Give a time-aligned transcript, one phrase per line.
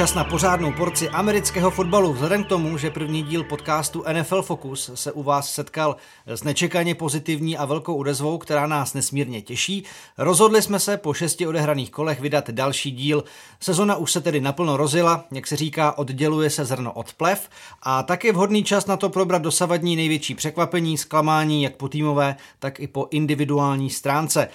[0.00, 2.12] Čas na pořádnou porci amerického fotbalu.
[2.12, 6.94] Vzhledem k tomu, že první díl podcastu NFL Focus se u vás setkal s nečekaně
[6.94, 9.84] pozitivní a velkou odezvou, která nás nesmírně těší,
[10.18, 13.24] rozhodli jsme se po šesti odehraných kolech vydat další díl.
[13.60, 17.48] Sezona už se tedy naplno rozjela, jak se říká, odděluje se zrno od plev
[17.82, 22.36] a tak je vhodný čas na to probrat dosavadní největší překvapení, zklamání jak po týmové,
[22.58, 24.48] tak i po individuální stránce.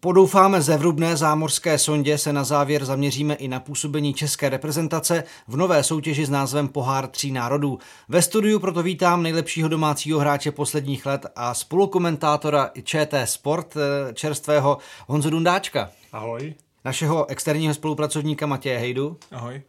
[0.00, 5.56] Po doufáme zevrubné zámořské sondě se na závěr zaměříme i na působení české reprezentace v
[5.56, 7.78] nové soutěži s názvem Pohár tří národů.
[8.08, 14.78] Ve studiu proto vítám nejlepšího domácího hráče posledních let a spolukomentátora ČT Sport eh, čerstvého
[15.06, 15.90] Honzu Dundáčka.
[16.12, 16.54] Ahoj.
[16.84, 19.16] Našeho externího spolupracovníka Matěje Hejdu.
[19.32, 19.62] Ahoj.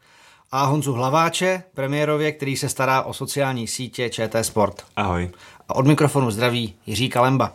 [0.52, 4.86] A Honzu Hlaváče, premiérově, který se stará o sociální sítě ČT Sport.
[4.96, 5.30] Ahoj.
[5.70, 7.54] A od mikrofonu zdraví Jiří Kalemba.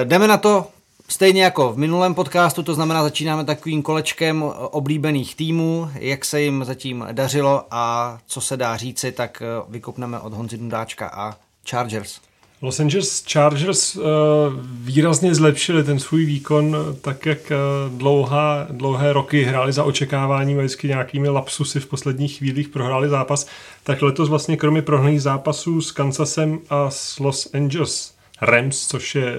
[0.00, 0.66] Eh, jdeme na to
[1.08, 6.64] Stejně jako v minulém podcastu, to znamená, začínáme takovým kolečkem oblíbených týmů, jak se jim
[6.64, 11.36] zatím dařilo a co se dá říci, tak eh, vykopneme od Honzi Dundáčka a
[11.70, 12.20] Chargers.
[12.62, 14.02] Los Angeles Chargers uh,
[14.64, 20.62] výrazně zlepšili ten svůj výkon, tak jak uh, dlouhá, dlouhé roky hráli za očekáváním a
[20.62, 23.46] vždycky nějakými lapsusy v posledních chvílích prohráli zápas,
[23.82, 28.11] tak letos vlastně kromě prohraných zápasů s Kansasem a s Los Angeles
[28.42, 29.38] Rams, což je eh,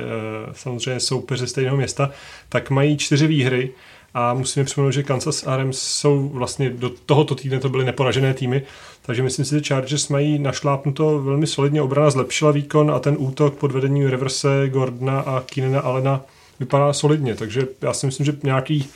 [0.53, 2.11] samozřejmě soupeře stejného města,
[2.49, 3.71] tak mají čtyři výhry
[4.13, 8.33] a musíme připomenout, že Kansas a Rams jsou vlastně do tohoto týdne to byly neporažené
[8.33, 8.63] týmy,
[9.01, 13.53] takže myslím si, že Chargers mají našlápnuto velmi solidně, obrana zlepšila výkon a ten útok
[13.53, 16.21] pod vedením Reverse, Gordona a Keenana Allena
[16.59, 18.89] vypadá solidně, takže já si myslím, že nějaký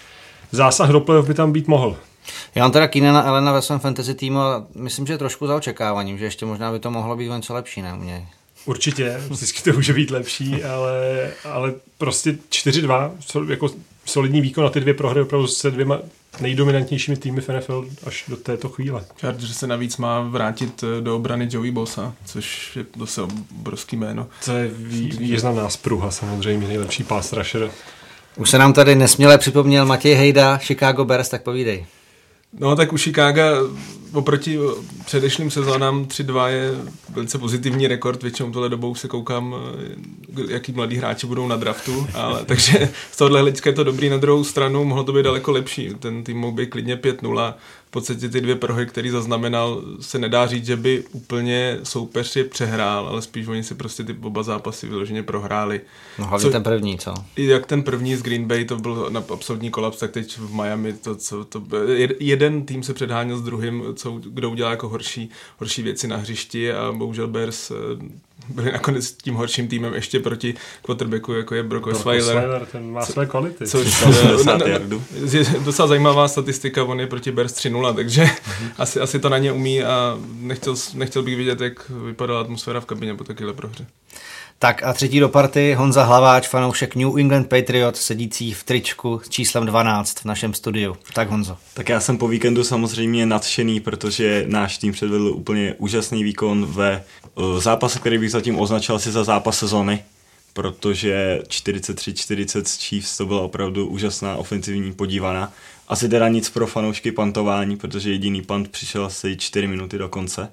[0.51, 1.97] zásah do playoff by tam být mohl.
[2.55, 6.17] Já mám teda Keenana Elena ve svém fantasy týmu a myslím, že trošku za očekáváním,
[6.17, 8.25] že ještě možná by to mohlo být něco lepší, ne u něj.
[8.65, 13.11] Určitě, vždycky to může být lepší, ale, ale prostě 4-2,
[13.49, 13.69] jako
[14.05, 15.99] solidní výkon na ty dvě prohry opravdu se dvěma
[16.41, 19.05] nejdominantnějšími týmy v NFL až do této chvíle.
[19.21, 24.27] Chargers se navíc má vrátit eh, do obrany Joey Bosa, což je zase obrovský jméno.
[24.45, 24.67] To je
[25.19, 27.71] významná spruha samozřejmě, nejlepší pass rusher.
[28.35, 31.85] Už se nám tady nesměle připomněl Matěj Hejda, Chicago Bears, tak povídej.
[32.59, 33.41] No tak u Chicago
[34.13, 34.59] oproti
[35.05, 36.71] předešlým sezónám 3-2 je
[37.09, 39.55] velice pozitivní rekord, většinou tohle dobou se koukám,
[40.49, 44.17] jaký mladí hráči budou na draftu, ale, takže z tohohle hlediska je to dobrý, na
[44.17, 47.53] druhou stranu mohlo to být daleko lepší, ten tým mohl být klidně 5-0,
[47.87, 52.43] v podstatě ty dvě prohry, který zaznamenal, se nedá říct, že by úplně soupeř je
[52.43, 55.81] přehrál, ale spíš oni si prostě ty oba zápasy vyloženě prohráli.
[56.19, 57.13] No hlavně co, ten první, co?
[57.37, 60.93] Jak ten první z Green Bay, to byl na absolutní kolaps, tak teď v Miami
[60.93, 61.63] to, co, to,
[62.19, 66.73] jeden tým se předháněl s druhým, co, kdo udělá jako horší, horší věci na hřišti
[66.73, 67.75] a bohužel Bears eh,
[68.49, 72.67] byli nakonec tím horším týmem ještě proti quarterbacku, jako je Brock Osweiler.
[72.71, 73.67] ten má své kvality.
[73.67, 74.05] Což
[75.33, 78.71] je docela zajímavá statistika, on je proti Bears 3-0, takže mm-hmm.
[78.77, 82.85] asi, asi to na ně umí a nechtěl, nechtěl bych vidět, jak vypadala atmosféra v
[82.85, 83.85] kabině po takovéhle prohře.
[84.59, 89.29] Tak a třetí do party Honza Hlaváč, fanoušek New England Patriot, sedící v tričku s
[89.29, 90.95] číslem 12 v našem studiu.
[91.13, 91.57] Tak Honzo.
[91.73, 97.03] Tak já jsem po víkendu samozřejmě nadšený, protože náš tým předvedl úplně úžasný výkon ve
[97.57, 100.03] zápase, který bych zatím označil si za zápas sezony,
[100.53, 105.53] protože 43-40 z Chiefs to byla opravdu úžasná ofenzivní podívaná.
[105.87, 110.49] Asi teda nic pro fanoušky pantování, protože jediný pant přišel asi 4 minuty do konce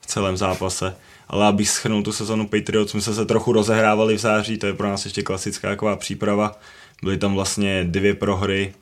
[0.00, 0.96] v celém zápase
[1.28, 4.88] ale abych schrnul tu sezonu Patriots, jsme se trochu rozehrávali v září, to je pro
[4.88, 6.58] nás ještě klasická taková příprava.
[7.02, 8.74] Byly tam vlastně dvě prohry,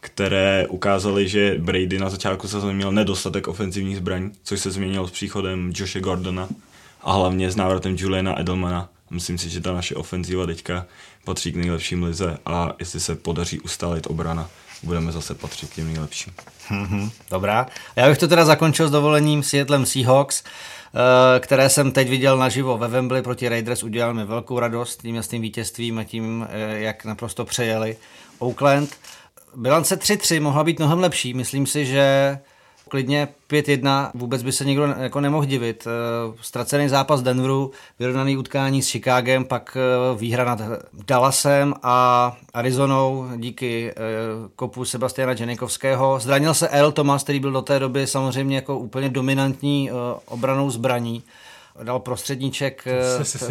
[0.00, 5.10] které ukázaly, že Brady na začátku sezóny měl nedostatek ofenzivních zbraní, což se změnilo s
[5.10, 6.48] příchodem Joshe Gordona
[7.02, 8.88] a hlavně s návratem Juliana Edelmana.
[9.10, 10.86] Myslím si, že ta naše ofenziva teďka
[11.24, 14.50] patří k nejlepším lize a jestli se podaří ustálit obrana,
[14.82, 16.32] budeme zase patřit těm nejlepším.
[16.70, 17.66] Mm-hmm, dobrá.
[17.96, 20.42] Já bych to teda zakončil s dovolením Seattlem Seahawks.
[20.96, 25.14] Eh, které jsem teď viděl naživo ve Wembley proti Raiders, udělal mi velkou radost tím
[25.14, 27.96] jasným vítězstvím a tím, eh, jak naprosto přejeli
[28.38, 28.96] Oakland.
[29.54, 31.34] Bilance 3-3 mohla být mnohem lepší.
[31.34, 32.38] Myslím si, že
[32.88, 35.86] klidně 5-1, vůbec by se nikdo jako nemohl divit.
[35.86, 40.60] Eh, ztracený zápas Denveru, vyrovnaný utkání s Chicagem, pak eh, výhra nad
[41.06, 43.94] Dallasem a Arizonou díky eh,
[44.56, 46.18] kopu Sebastiana Jenikovského.
[46.20, 49.90] Zranil se Earl Thomas, který byl do té doby samozřejmě jako úplně dominantní
[50.26, 51.22] obranou zbraní
[51.82, 52.84] dal prostředníček
[53.22, 53.46] se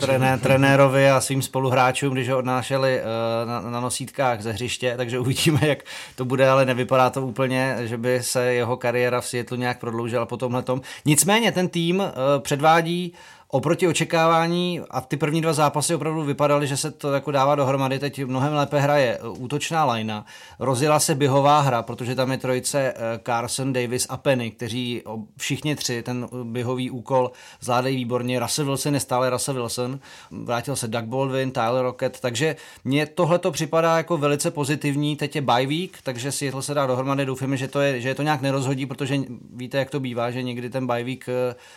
[0.00, 3.00] trené, trenérovi a svým spoluhráčům, když ho odnášeli
[3.44, 5.78] na, na nosítkách ze hřiště, takže uvidíme, jak
[6.16, 10.26] to bude, ale nevypadá to úplně, že by se jeho kariéra v Seattle nějak prodloužila
[10.26, 10.80] po tomhle tom.
[11.04, 12.02] Nicméně ten tým
[12.38, 13.14] předvádí
[13.50, 17.98] oproti očekávání a ty první dva zápasy opravdu vypadaly, že se to jako dává dohromady.
[17.98, 20.26] Teď mnohem lépe hraje útočná lajna.
[20.58, 25.02] Rozjela se běhová hra, protože tam je trojice eh, Carson, Davis a Penny, kteří
[25.36, 27.30] všichni tři ten běhový úkol
[27.60, 28.40] zvládají výborně.
[28.40, 30.00] Russell Wilson je stále Russell Wilson.
[30.30, 35.16] Vrátil se Doug Baldwin, Tyler Rocket, takže mně tohle to připadá jako velice pozitivní.
[35.16, 37.26] Teď je bye week, takže si se dá dohromady.
[37.26, 39.18] Doufáme, že to, je, že je to nějak nerozhodí, protože
[39.54, 41.26] víte, jak to bývá, že někdy ten bye week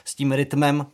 [0.05, 0.85] s tím rytmem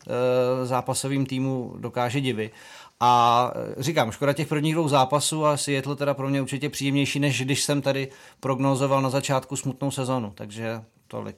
[0.67, 2.51] zápasovým týmu dokáže divy.
[2.99, 7.19] A eh, říkám, škoda těch prvních dvou zápasů a Seattle teda pro mě určitě příjemnější,
[7.19, 8.07] než když jsem tady
[8.39, 11.35] prognozoval na začátku smutnou sezonu, takže tolik.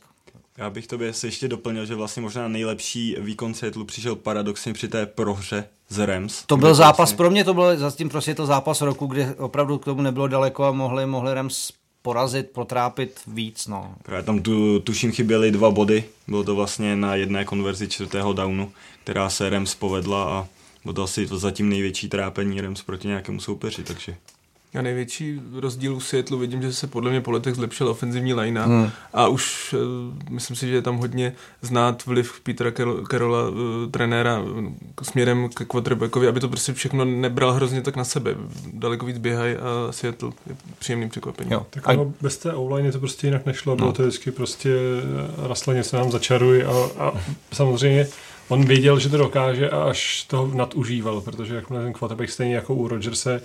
[0.57, 4.87] Já bych tobě se ještě doplnil, že vlastně možná nejlepší výkon Seattle přišel paradoxně při
[4.87, 6.43] té prohře z Rams.
[6.45, 7.17] To byl zápas, vlastně...
[7.17, 10.63] pro mě to byl zatím prostě to zápas roku, kdy opravdu k tomu nebylo daleko
[10.63, 13.67] a mohli, mohli Rams porazit, potrápit víc.
[13.67, 13.95] No.
[14.03, 18.71] Právě tam tu, tuším chyběly dva body, bylo to vlastně na jedné konverzi čtvrtého downu,
[19.03, 20.47] která se Rams povedla a
[20.83, 24.15] bylo to asi zatím největší trápení Rams proti nějakému soupeři, takže...
[24.75, 28.65] A největší rozdíl u Seattle vidím, že se podle mě po letech zlepšila ofenzivní linea
[28.65, 28.89] hmm.
[29.13, 29.79] a už uh,
[30.29, 32.71] myslím si, že je tam hodně znát vliv Petra
[33.11, 33.55] Carola, uh,
[33.91, 38.35] trenéra, uh, směrem k quarterbackovi, aby to prostě všechno nebral hrozně tak na sebe.
[38.73, 41.53] Daleko víc běhají a Seattle je příjemným překvapením.
[41.53, 41.65] Jo.
[41.69, 41.97] Tak a...
[42.21, 43.77] bez té online to prostě jinak nešlo, no.
[43.77, 44.69] bylo to vždycky prostě
[45.47, 47.13] rastleně se nám začaruj a, a
[47.53, 48.07] samozřejmě
[48.49, 52.73] on věděl, že to dokáže a až to nadužíval, protože jakmile ten quarterback stejně jako
[52.73, 53.41] u Rodgerse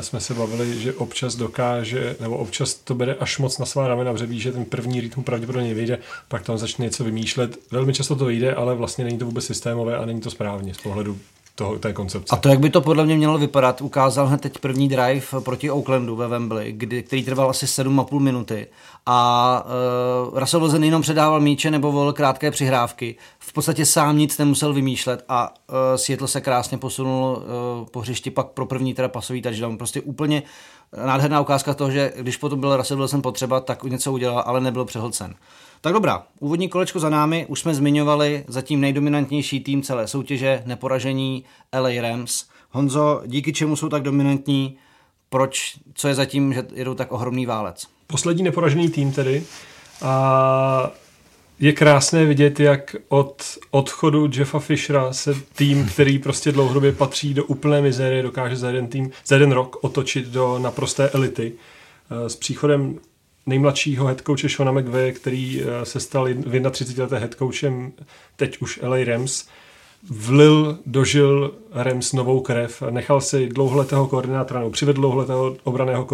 [0.00, 4.12] jsme se bavili, že občas dokáže, nebo občas to bere až moc na svá ramena,
[4.12, 5.98] protože ví, že ten první rytm pravděpodobně vyjde,
[6.28, 7.58] pak tam začne něco vymýšlet.
[7.70, 10.78] Velmi často to vyjde, ale vlastně není to vůbec systémové a není to správně z
[10.78, 11.18] pohledu
[11.58, 12.36] toho, té koncepce.
[12.36, 15.70] A to, jak by to podle mě mělo vypadat, ukázal hned teď první drive proti
[15.70, 18.66] Oaklandu ve Wembley, kdy, který trval asi 7,5 minuty.
[19.06, 19.64] A
[20.30, 23.16] uh, Russell Wilson jenom předával míče nebo volil krátké přihrávky.
[23.38, 28.30] V podstatě sám nic nemusel vymýšlet a uh, Seattle se krásně posunul uh, po hřišti
[28.30, 29.78] pak pro první teda pasový touchdown.
[29.78, 30.42] Prostě úplně
[31.06, 34.84] nádherná ukázka toho, že když potom byl Russell Wilson potřeba, tak něco udělal, ale nebyl
[34.84, 35.34] přehlcen.
[35.80, 41.44] Tak dobrá, úvodní kolečko za námi, už jsme zmiňovali zatím nejdominantnější tým celé soutěže, neporažení
[41.80, 42.44] LA Rams.
[42.70, 44.76] Honzo, díky čemu jsou tak dominantní,
[45.30, 47.86] proč, co je zatím, že jedou tak ohromný válec?
[48.06, 49.42] Poslední neporažený tým tedy.
[50.02, 50.90] A
[51.58, 57.44] je krásné vidět, jak od odchodu Jeffa Fishera se tým, který prostě dlouhodobě patří do
[57.44, 61.52] úplné mizérie, dokáže za jeden tým, za jeden rok otočit do naprosté elity.
[62.26, 62.98] S příchodem
[63.48, 67.92] nejmladšího headcoache Shona McVeigh, který eh, se stal v 31 leté headcoachem
[68.36, 69.44] teď už LA Rams,
[70.10, 76.06] vlil, dožil Rams novou krev, nechal si dlouholetého koordinátora, nebo přivedl dlouholetého obraného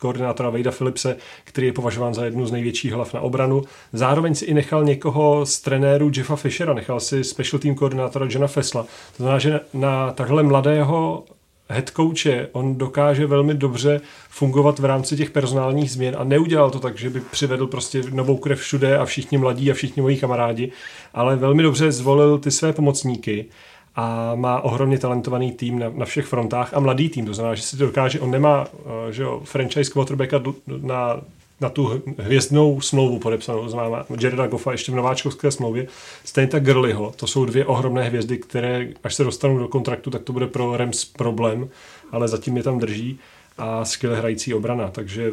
[0.00, 3.62] koordinátora Vejda Philipse, který je považován za jednu z největších hlav na obranu.
[3.92, 8.46] Zároveň si i nechal někoho z trenéru Jeffa Fishera, nechal si special team koordinátora Johna
[8.46, 8.82] Fesla.
[8.82, 11.24] To znamená, že na takhle mladého
[11.72, 16.78] head coache, on dokáže velmi dobře fungovat v rámci těch personálních změn a neudělal to
[16.78, 20.72] tak, že by přivedl prostě novou krev všude a všichni mladí a všichni moji kamarádi,
[21.14, 23.46] ale velmi dobře zvolil ty své pomocníky
[23.94, 27.62] a má ohromně talentovaný tým na, na všech frontách a mladý tým, to znamená, že
[27.62, 31.20] si to dokáže, on nemá uh, že jo, franchise quarterbacka na
[31.62, 35.86] na tu hvězdnou smlouvu podepsanou, znamená Jareda Goffa ještě v nováčkovské smlouvě,
[36.24, 40.22] stejně tak Gurleyho, to jsou dvě ohromné hvězdy, které až se dostanou do kontraktu, tak
[40.22, 41.68] to bude pro Rams problém,
[42.12, 43.18] ale zatím je tam drží
[43.58, 45.32] a skvěle hrající obrana, takže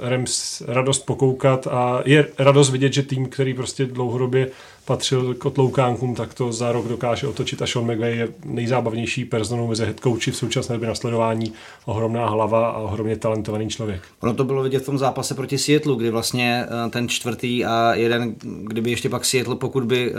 [0.00, 4.50] Rams radost pokoukat a je radost vidět, že tým, který prostě dlouhodobě
[4.84, 9.68] patřil k otloukánkům, tak to za rok dokáže otočit a Sean McVay je nejzábavnější personou
[9.68, 11.52] mezi headcoachy v současné době nasledování,
[11.84, 14.02] ohromná hlava a ohromně talentovaný člověk.
[14.20, 17.94] Ono to bylo vidět v tom zápase proti Seattleu, kdy vlastně eh, ten čtvrtý a
[17.94, 20.18] jeden, kdyby ještě pak Seattle, pokud by uh,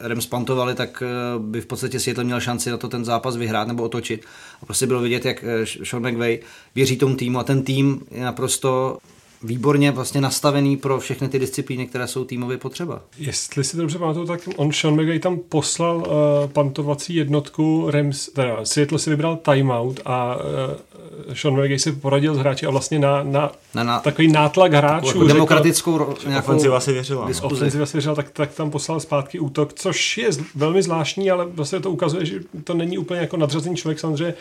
[0.00, 1.02] Rams pantovali, tak
[1.36, 4.24] uh, by v podstatě Seattle měl šanci na to ten zápas vyhrát nebo otočit.
[4.62, 5.44] A prostě bylo vidět, jak
[5.84, 6.38] Sean McVay
[6.74, 8.98] věří tomu týmu a ten tým je naprosto
[9.42, 13.00] výborně vlastně nastavený pro všechny ty disciplíny, které jsou týmově potřeba.
[13.18, 16.04] Jestli si to dobře pamatuju, tak on Sean McVay tam poslal uh,
[16.50, 22.38] pantovací jednotku Rams, teda Seattle si vybral timeout a uh, Sean McVay si poradil s
[22.38, 25.06] hráči a vlastně na, na, na, na takový nátlak hráčů.
[25.06, 27.28] Jako demokratickou nějakou ofenziva si věřila.
[27.28, 27.46] No.
[27.46, 31.80] Ofenziva si věřila, tak, tak tam poslal zpátky útok, což je velmi zvláštní, ale vlastně
[31.80, 34.34] to ukazuje, že to není úplně jako nadřazený člověk, samozřejmě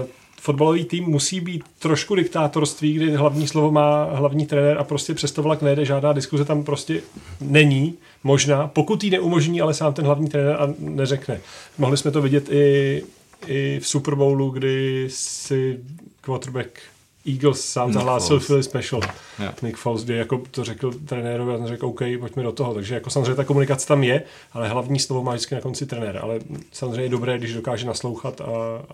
[0.00, 0.06] uh,
[0.44, 5.32] fotbalový tým musí být trošku diktátorství, kdy hlavní slovo má hlavní trenér a prostě přes
[5.32, 7.00] to vlak nejde, žádná diskuze tam prostě
[7.40, 11.40] není možná, pokud ji neumožní, ale sám ten hlavní trenér a neřekne.
[11.78, 13.02] Mohli jsme to vidět i,
[13.46, 15.80] i v Super Bowlu, kdy si
[16.20, 16.70] quarterback
[17.26, 18.40] Eagles sám Nick zahlásil.
[18.40, 19.00] Philly Special.
[19.38, 19.62] Yeah.
[19.62, 22.74] Nick Foles, kdy jako to řekl trenérovi a ten řekl OK, pojďme do toho.
[22.74, 26.18] Takže jako samozřejmě ta komunikace tam je, ale hlavní slovo má vždycky na konci trenér.
[26.22, 26.40] Ale
[26.72, 28.44] samozřejmě je dobré, když dokáže naslouchat a,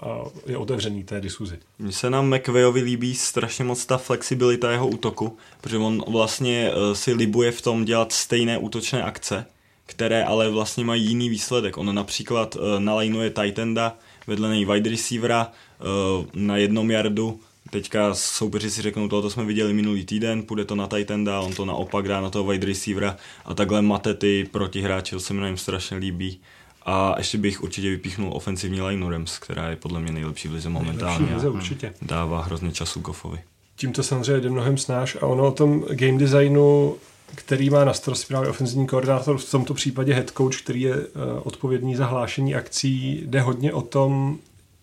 [0.07, 1.59] a je otevřený té diskuzi.
[1.79, 6.95] Mně se nám McVeyovi líbí strašně moc ta flexibilita jeho útoku, protože on vlastně uh,
[6.95, 9.47] si libuje v tom dělat stejné útočné akce,
[9.87, 11.79] které ale vlastně mají jiný výsledek.
[11.79, 13.97] On například uh, nalajnuje tight enda,
[14.27, 19.73] vedle něj wide receivera uh, na jednom yardu, Teďka soupeři si řeknou, tohle jsme viděli
[19.73, 23.17] minulý týden, půjde to na tight enda, on to naopak dá na toho wide receivera
[23.45, 26.41] a takhle mate ty protihráče, to se mi na něm strašně líbí.
[26.87, 30.69] A ještě bych určitě vypíchnul ofenzivní line Rams, která je podle mě nejlepší v lize
[30.69, 31.27] momentálně.
[31.27, 31.95] Nejlepší v lize, a určitě.
[32.03, 33.39] Dává hrozně času Goffovi.
[33.77, 36.97] Tím to samozřejmě jde mnohem snáš a ono o tom game designu,
[37.35, 41.03] který má na starosti právě ofenzivní koordinátor, v tomto případě head coach, který je uh,
[41.43, 44.39] odpovědný za hlášení akcí, jde hodně o tom,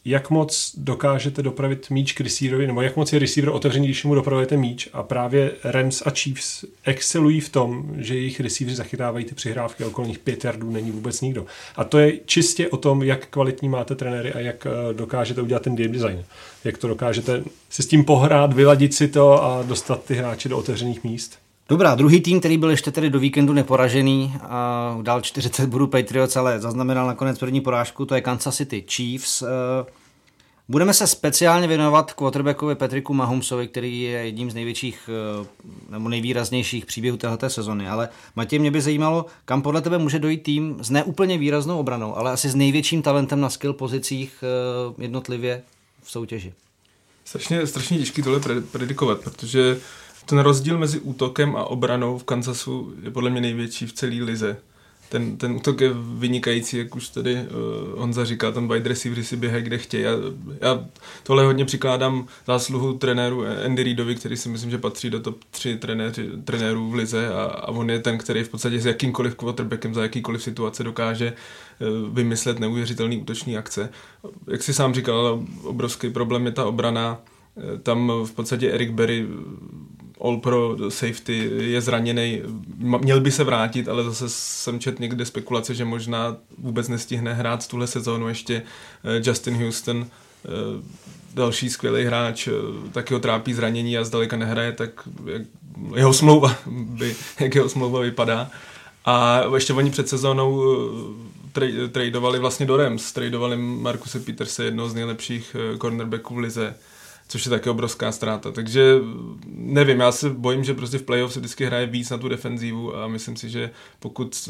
[0.08, 4.16] jak moc dokážete dopravit míč k receiverovi, nebo jak moc je receiver otevřený, když mu
[4.16, 4.90] dopravujete míč.
[4.94, 9.88] A právě Rams a Chiefs excelují v tom, že jejich receiveri zachytávají ty přihrávky a
[9.88, 11.46] okolo nich pět yardů není vůbec nikdo.
[11.76, 15.64] A to je čistě o tom, jak kvalitní máte trenéry a jak eh, dokážete udělat
[15.64, 16.24] ten game design.
[16.64, 20.58] Jak to dokážete si s tím pohrát, vyladit si to a dostat ty hráče do
[20.58, 21.40] otevřených míst.
[21.70, 26.36] Dobrá, druhý tým, který byl ještě tedy do víkendu neporažený a dal 40 bodů Patriots,
[26.36, 29.44] ale zaznamenal nakonec první porážku, to je Kansas City Chiefs.
[30.70, 35.48] Budeme se speciálně věnovat quarterbackovi Patricku Mahomsovi, který je jedním z největších eh,
[35.90, 37.90] nebo nejvýraznějších příběhů této sezony.
[37.90, 42.18] Ale Matěj, mě by zajímalo, kam podle tebe může dojít tým s neúplně výraznou obranou,
[42.18, 45.62] ale asi s největším talentem na skill pozicích eh, jednotlivě
[46.04, 46.54] v soutěži.
[47.26, 48.40] Strašně, strašně těžký tohle
[48.72, 49.80] predikovat, protože
[50.26, 54.58] ten rozdíl mezi útokem a obranou v Kansasu je podle mě největší v celé lize.
[55.10, 59.36] Ten, ten útok je vynikající, jak už tady uh, Honza říká, ten wide receiver si
[59.36, 60.04] běhají kde chtějí.
[60.04, 60.12] Já,
[60.62, 60.86] já
[61.24, 65.78] tohle hodně přikládám zásluhu trenéru Andy Reidovi, který si myslím, že patří do top 3
[65.78, 69.94] trenéři, trenérů v lize a, a on je ten, který v podstatě s jakýmkoliv quarterbackem
[69.94, 71.34] za jakýkoliv situace dokáže
[71.80, 73.90] uh, vymyslet neuvěřitelný útoční akce.
[74.48, 77.20] Jak si sám říkal, obrovský problém je ta obrana.
[77.84, 79.28] Tam v podstatě Eric Berry
[80.22, 82.42] All Pro safety je zraněný,
[82.78, 87.68] měl by se vrátit, ale zase jsem čet někde spekulace, že možná vůbec nestihne hrát
[87.68, 88.62] tuhle sezónu ještě
[89.24, 90.08] Justin Houston,
[91.34, 92.50] další skvělý hráč,
[92.92, 94.90] taky ho trápí zranění a zdaleka nehraje, tak
[95.26, 95.42] jak
[95.96, 98.52] jeho smlouva by, jak jeho smlouva vypadá.
[99.06, 100.64] A ještě oni před sezónou
[101.92, 106.76] tradovali vlastně do Rams, tradovali Markuse Peterse, jednoho z nejlepších cornerbacků v lize
[107.28, 108.52] což je také obrovská ztráta.
[108.52, 108.96] Takže
[109.48, 112.98] nevím, já se bojím, že prostě v playoff se vždycky hraje víc na tu defenzívu
[112.98, 113.70] a myslím si, že
[114.00, 114.50] pokud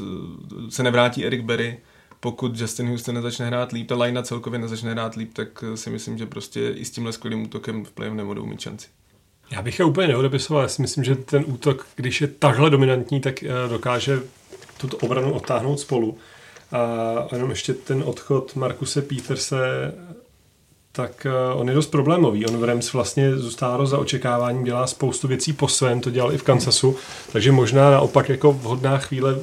[0.70, 1.80] se nevrátí Eric Berry,
[2.20, 6.18] pokud Justin Houston nezačne hrát líp, ta linea celkově nezačne hrát líp, tak si myslím,
[6.18, 8.88] že prostě i s tímhle skvělým útokem v playoff nebudou mít šanci.
[9.52, 10.64] Já bych je úplně neodepisoval.
[10.64, 14.22] Já si myslím, že ten útok, když je takhle dominantní, tak dokáže
[14.78, 16.18] tuto obranu odtáhnout spolu.
[16.72, 19.58] A jenom ještě ten odchod Markuse Peterse
[20.98, 22.46] tak on je dost problémový.
[22.46, 26.38] On v Rams vlastně zůstává za očekáváním, dělá spoustu věcí po svém, to dělal i
[26.38, 26.96] v Kansasu,
[27.32, 29.36] takže možná naopak jako vhodná chvíle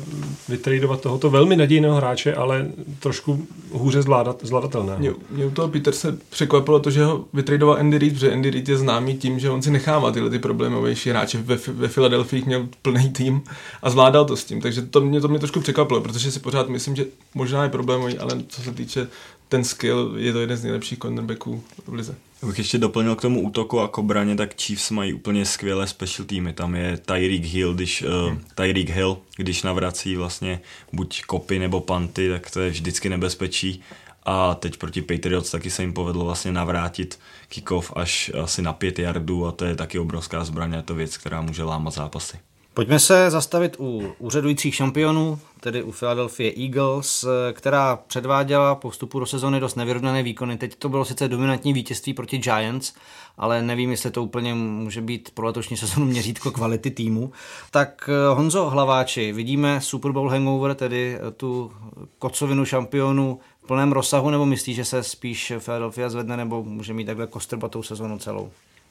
[0.49, 2.66] vytradovat tohoto velmi nadějného hráče, ale
[2.99, 4.99] trošku hůře zvládat, zvladatelného.
[4.99, 8.50] Mě, mě u toho Peter se překvapilo to, že ho vytradoval Andy Reid, protože Andy
[8.50, 11.38] Reid je známý tím, že on si nechává tyhle ty problémovější hráče.
[11.38, 13.42] Ve, ve Filadelfii měl plný tým
[13.82, 16.68] a zvládal to s tím, takže to mě, to mě trošku překvapilo, protože si pořád
[16.68, 19.08] myslím, že možná je problémový, ale co se týče
[19.54, 22.14] ten skill, je to jeden z nejlepších cornerbacků v lize.
[22.42, 26.26] Abych ještě doplnil k tomu útoku a k obraně, tak Chiefs mají úplně skvělé special
[26.26, 26.52] týmy.
[26.52, 30.61] Tam je Tyreek Hill, když, uh, Tyreek Hill, když navrací vlastně
[30.92, 33.82] buď kopy nebo panty, tak to je vždycky nebezpečí.
[34.25, 37.18] A teď proti Patriots taky se jim povedlo vlastně navrátit
[37.49, 41.16] kickoff až asi na pět yardů a to je taky obrovská zbraň, je to věc,
[41.16, 42.37] která může lámat zápasy.
[42.75, 49.26] Pojďme se zastavit u úřadujících šampionů, tedy u Philadelphia Eagles, která předváděla po vstupu do
[49.26, 50.59] sezóny dost nevyrovnané výkony.
[50.59, 52.93] Teď to bylo sice dominantní vítězství proti Giants,
[53.38, 57.33] ale nevím, jestli to úplně může být pro letošní sezónu měřítko kvality týmu.
[57.71, 61.73] Tak Honzo Hlaváči, vidíme Super Bowl hangover, tedy tu
[62.19, 67.04] kocovinu šampionu v plném rozsahu, nebo myslíš, že se spíš Philadelphia zvedne, nebo může mít
[67.04, 68.50] takhle kostrbatou sezónu celou?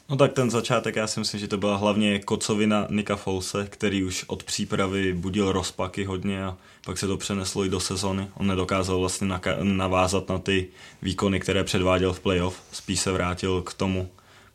[0.10, 4.04] No tak ten začátek, já si myslím, že to byla hlavně kocovina Nika Folse, který
[4.04, 8.28] už od přípravy budil rozpaky hodně a pak se to přeneslo i do sezony.
[8.38, 9.28] On nedokázal vlastně
[9.64, 10.68] navázat na ty
[11.02, 12.62] výkony, které předváděl v playoff.
[12.72, 14.10] Spíš se vrátil k tomu,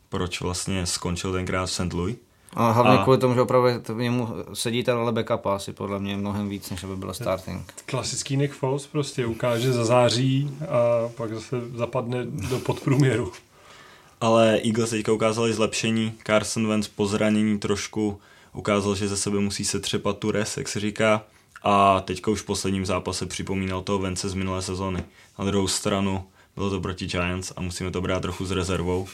[0.09, 1.93] proč vlastně skončil tenkrát v St.
[1.93, 2.15] Louis.
[2.53, 3.03] A hlavně a...
[3.03, 6.83] kvůli tomu, že opravdu němu sedí ta role backupa asi podle mě mnohem víc, než
[6.83, 7.73] aby byla starting.
[7.85, 13.31] Klasický Nick Foles prostě ukáže, zazáří a pak zase zapadne do podprůměru.
[14.21, 18.19] Ale Eagles teďka ukázali zlepšení, Carson Wentz po zranění trošku
[18.53, 21.25] ukázal, že ze sebe musí se třepat tu res, jak se říká,
[21.63, 25.03] a teďka už v posledním zápase připomínal toho Vence z minulé sezóny.
[25.39, 26.23] Na druhou stranu
[26.55, 29.07] bylo to proti Giants a musíme to brát trochu s rezervou.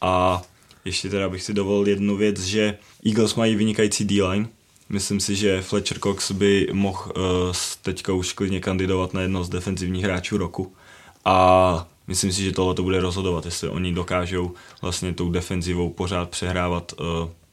[0.00, 0.42] A
[0.84, 4.48] ještě teda bych si dovolil jednu věc, že Eagles mají vynikající D-line.
[4.88, 7.22] Myslím si, že Fletcher Cox by mohl uh,
[7.82, 10.72] teďka už klidně kandidovat na jedno z defenzivních hráčů roku.
[11.24, 16.30] A myslím si, že tohle to bude rozhodovat, jestli oni dokážou vlastně tou defenzivou pořád
[16.30, 17.06] přehrávat uh,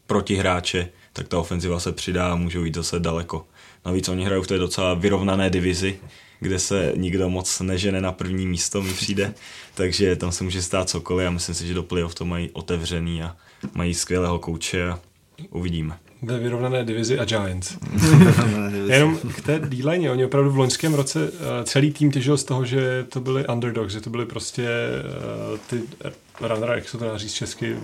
[0.08, 3.48] protihráče, tak ta ofenziva se přidá a můžou jít zase daleko.
[3.86, 6.00] Navíc oni hrajou v té docela vyrovnané divizi,
[6.39, 9.34] kde se nikdo moc nežene na první místo, mi přijde,
[9.75, 13.24] takže tam se může stát cokoliv a myslím si, že do playoff to mají otevřený
[13.24, 13.36] a
[13.74, 15.00] mají skvělého kouče a
[15.50, 17.78] uvidíme ve vyrovnané divizi a Giants.
[18.88, 22.66] Jenom k té d oni opravdu v loňském roce eh, celý tým těžil z toho,
[22.66, 24.68] že to byly underdogs, že to byly prostě
[25.51, 25.82] uh, ty
[26.42, 27.75] runner, jak se to dá říct česky,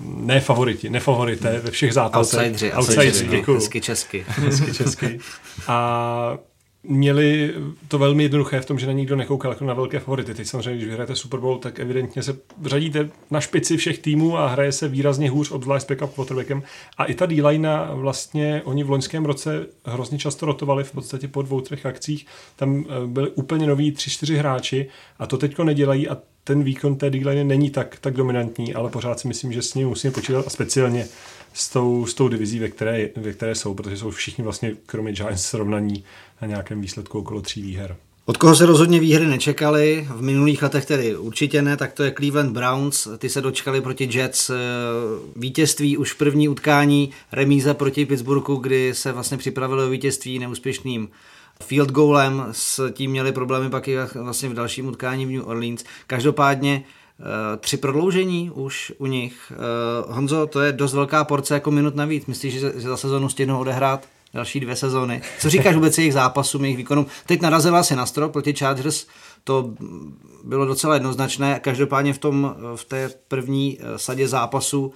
[0.00, 2.50] ne favoriti, ne favorité ve všech zápasech.
[2.50, 2.72] Outsideri.
[2.74, 3.56] Outsideri, děkuju.
[3.56, 4.24] Hezky česky.
[4.28, 5.18] Hezky česky.
[5.68, 6.38] A
[6.84, 7.54] měli
[7.88, 10.34] to velmi jednoduché v tom, že na nikdo nekoukal jako na velké favority.
[10.34, 14.46] Teď samozřejmě, když vyhrajete Super Bowl, tak evidentně se řadíte na špici všech týmů a
[14.46, 16.62] hraje se výrazně hůř, obzvlášť s backup quarterbackem.
[16.98, 17.42] A i ta d
[17.94, 22.26] vlastně, oni v loňském roce hrozně často rotovali v podstatě po dvou, třech akcích.
[22.56, 26.96] Tam eh, byli úplně noví tři, čtyři hráči a to teďko nedělají a ten výkon
[26.96, 30.46] té d není tak, tak dominantní, ale pořád si myslím, že s ním musíme počítat
[30.46, 31.06] a speciálně
[31.52, 35.12] s tou, s tou divizí, ve které, ve které jsou, protože jsou všichni vlastně, kromě
[35.12, 36.04] Giants, srovnaní
[36.42, 37.96] na nějakém výsledku okolo tří výher.
[38.24, 42.12] Od koho se rozhodně výhry nečekali, v minulých letech tedy určitě ne, tak to je
[42.12, 43.08] Cleveland Browns.
[43.18, 44.54] Ty se dočkali proti Jets eh,
[45.36, 51.08] vítězství už v první utkání, remíza proti Pittsburghu, kdy se vlastně připravili o vítězství neúspěšným
[51.62, 55.84] field goalem, s tím měli problémy pak i vlastně v dalším utkání v New Orleans.
[56.06, 56.84] Každopádně
[57.22, 59.52] Eh, tři prodloužení už u nich.
[59.52, 62.26] Eh, Honzo, to je dost velká porce jako minut navíc.
[62.26, 65.22] Myslíš, že za sezonu stihnou odehrát další dvě sezony?
[65.40, 67.06] Co říkáš vůbec jejich zápasům, jejich výkonům?
[67.26, 69.06] Teď narazila si na strop proti Chargers,
[69.44, 69.74] to
[70.44, 71.60] bylo docela jednoznačné.
[71.60, 74.92] Každopádně v, tom, v té první eh, sadě zápasu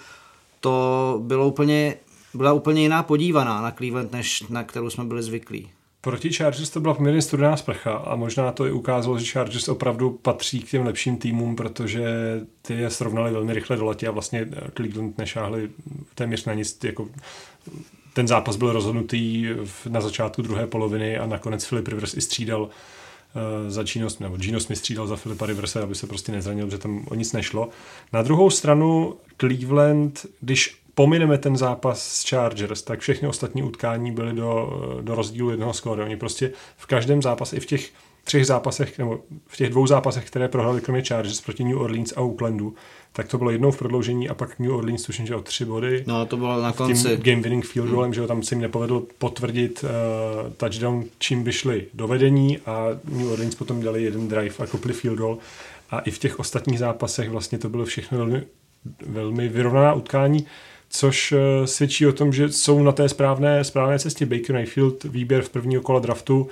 [0.61, 1.95] to bylo úplně,
[2.35, 5.71] byla úplně jiná podívaná na Cleveland, než na kterou jsme byli zvyklí.
[6.01, 10.11] Proti Chargers to byla poměrně studená sprcha a možná to i ukázalo, že Chargers opravdu
[10.11, 12.05] patří k těm lepším týmům, protože
[12.63, 15.71] ty je srovnali velmi rychle do letě a vlastně Cleveland nešáhli
[16.15, 16.79] téměř na nic.
[16.85, 17.09] Jako
[18.17, 19.49] ten zápas byl rozhodnutý
[19.89, 22.71] na začátku druhé poloviny a nakonec Philip Rivers i střídal uh,
[23.69, 27.07] za Gino, nebo Gino Smith střídal za Filipa Riversa, aby se prostě nezranil, že tam
[27.09, 27.69] o nic nešlo.
[28.13, 34.33] Na druhou stranu Cleveland, když pomineme ten zápas s Chargers, tak všechny ostatní utkání byly
[34.33, 36.05] do, do rozdílu jednoho skóre.
[36.05, 37.91] Oni prostě v každém zápase, i v těch
[38.27, 42.21] třech zápasech, nebo v těch dvou zápasech, které prohrali kromě Chargers proti New Orleans a
[42.21, 42.75] Oaklandu,
[43.13, 46.05] tak to bylo jednou v prodloužení a pak New Orleans tuším, že o tři body.
[46.07, 47.03] No, to bylo na konci.
[47.03, 48.15] Tím game winning field goalem, hmm.
[48.15, 52.87] že ho tam se jim nepovedlo potvrdit uh, touchdown, čím by šli do vedení a
[53.05, 55.39] New Orleans potom dali jeden drive a kopli field goal.
[55.91, 58.43] A i v těch ostatních zápasech vlastně to bylo všechno velmi,
[59.07, 60.47] velmi vyrovnaná utkání
[60.91, 64.27] což eh, svědčí o tom, že jsou na té správné, správné cestě.
[64.27, 66.49] Baker Mayfield, výběr v prvního kola draftu,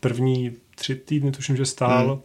[0.00, 2.20] první tři týdny, tuším, že stál, hmm.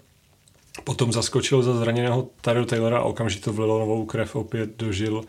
[0.84, 5.24] potom zaskočil za zraněného Tyrell Taylora a okamžitě vlilo novou krev, opět dožil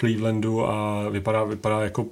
[0.00, 2.06] Clevelandu a vypadá, vypadá jako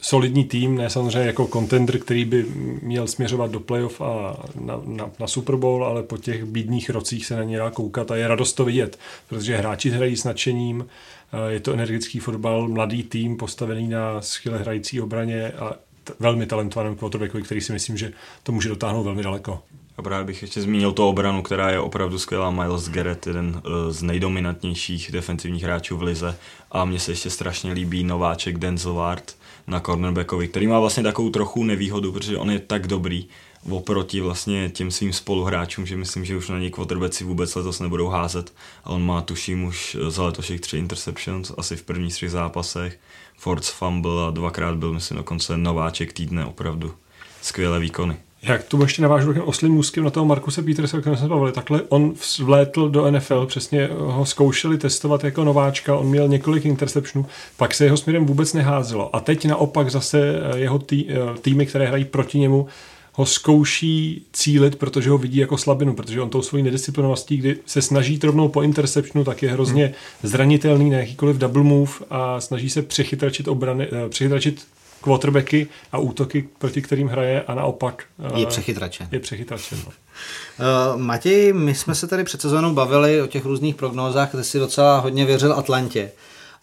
[0.00, 2.46] solidní tým, ne samozřejmě jako contender, který by
[2.82, 7.26] měl směřovat do playoff a na, na, na Super Bowl, ale po těch bídných rocích
[7.26, 10.84] se na ně dá koukat a je radost to vidět, protože hráči hrají s nadšením,
[11.32, 15.74] Eh, je to energický fotbal, mladý tým postavený na skvěle hrající obraně a
[16.18, 19.62] velmi talentovaném quarterbackovi, který si myslím, že to může dotáhnout velmi daleko.
[19.96, 22.50] A právě bych ještě zmínil tu obranu, která je opravdu skvělá.
[22.50, 26.36] Miles Garrett, jeden eh, z nejdominantnějších defensivních hráčů v lize.
[26.72, 31.30] A mně se ještě strašně líbí nováček Denzel Ward na cornerbackovi, který má vlastně takovou
[31.30, 33.28] trochu nevýhodu, protože on je tak dobrý,
[33.70, 38.08] oproti vlastně těm svým spoluhráčům, že myslím, že už na něj quarterbacki vůbec letos nebudou
[38.08, 38.52] házet.
[38.84, 42.98] A on má, tuším, už za letošek tři interceptions, asi v prvních třech zápasech.
[43.40, 46.94] Ford's fumble a dvakrát byl, myslím, dokonce nováček týdne, opravdu
[47.42, 48.16] skvělé výkony.
[48.42, 51.52] Jak tu ještě navážu takovým oslým můzkem na toho Markuse Petersa, o kterém jsme bavili,
[51.52, 57.26] takhle on vlétl do NFL, přesně ho zkoušeli testovat jako nováčka, on měl několik interceptionů,
[57.56, 59.16] pak se jeho směrem vůbec neházelo.
[59.16, 62.66] A teď naopak zase jeho tý, eh, týmy, které hrají proti němu,
[63.12, 67.82] ho zkouší cílit, protože ho vidí jako slabinu, protože on tou svojí nedisciplinovaností, kdy se
[67.82, 69.94] snaží trobnou po interceptionu, tak je hrozně hmm.
[70.22, 74.66] zranitelný na jakýkoliv double move a snaží se přechytračit obrany, eh, přechytračit
[75.00, 79.08] quarterbacky a útoky, proti kterým hraje a naopak je přechytračen.
[79.12, 79.92] Je přechytračen no.
[79.92, 84.58] Uh, Matěj, my jsme se tady před sezónou bavili o těch různých prognózách, ty si
[84.58, 86.10] docela hodně věřil Atlantě.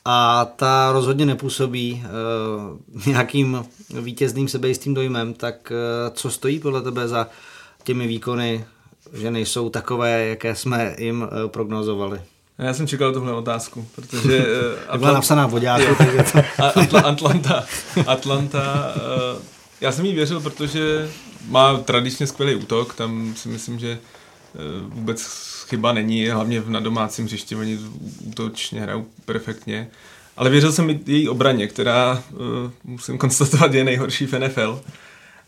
[0.10, 2.04] A ta rozhodně nepůsobí
[2.96, 3.66] uh, nějakým
[4.02, 7.28] vítězným sebejistým dojmem, tak uh, co stojí podle tebe za
[7.84, 8.66] těmi výkony,
[9.14, 12.22] že nejsou takové, jaké jsme jim uh, prognozovali?
[12.58, 14.46] Já jsem čekal tuhle otázku, protože...
[14.94, 16.38] Uh, byla napsaná v vodáku, takže to...
[16.64, 17.66] Atla- Atlanta,
[18.08, 19.42] Atlanta, uh,
[19.82, 21.10] já jsem jí věřil, protože
[21.48, 24.00] má tradičně skvělý útok, tam si myslím, že
[24.88, 25.22] vůbec
[25.68, 27.80] chyba není, hlavně na domácím hřišti, oni
[28.24, 29.88] útočně hrajou perfektně.
[30.38, 32.40] Ale věřil jsem i její obraně, která, uh,
[32.84, 34.82] musím konstatovat, je nejhorší v NFL.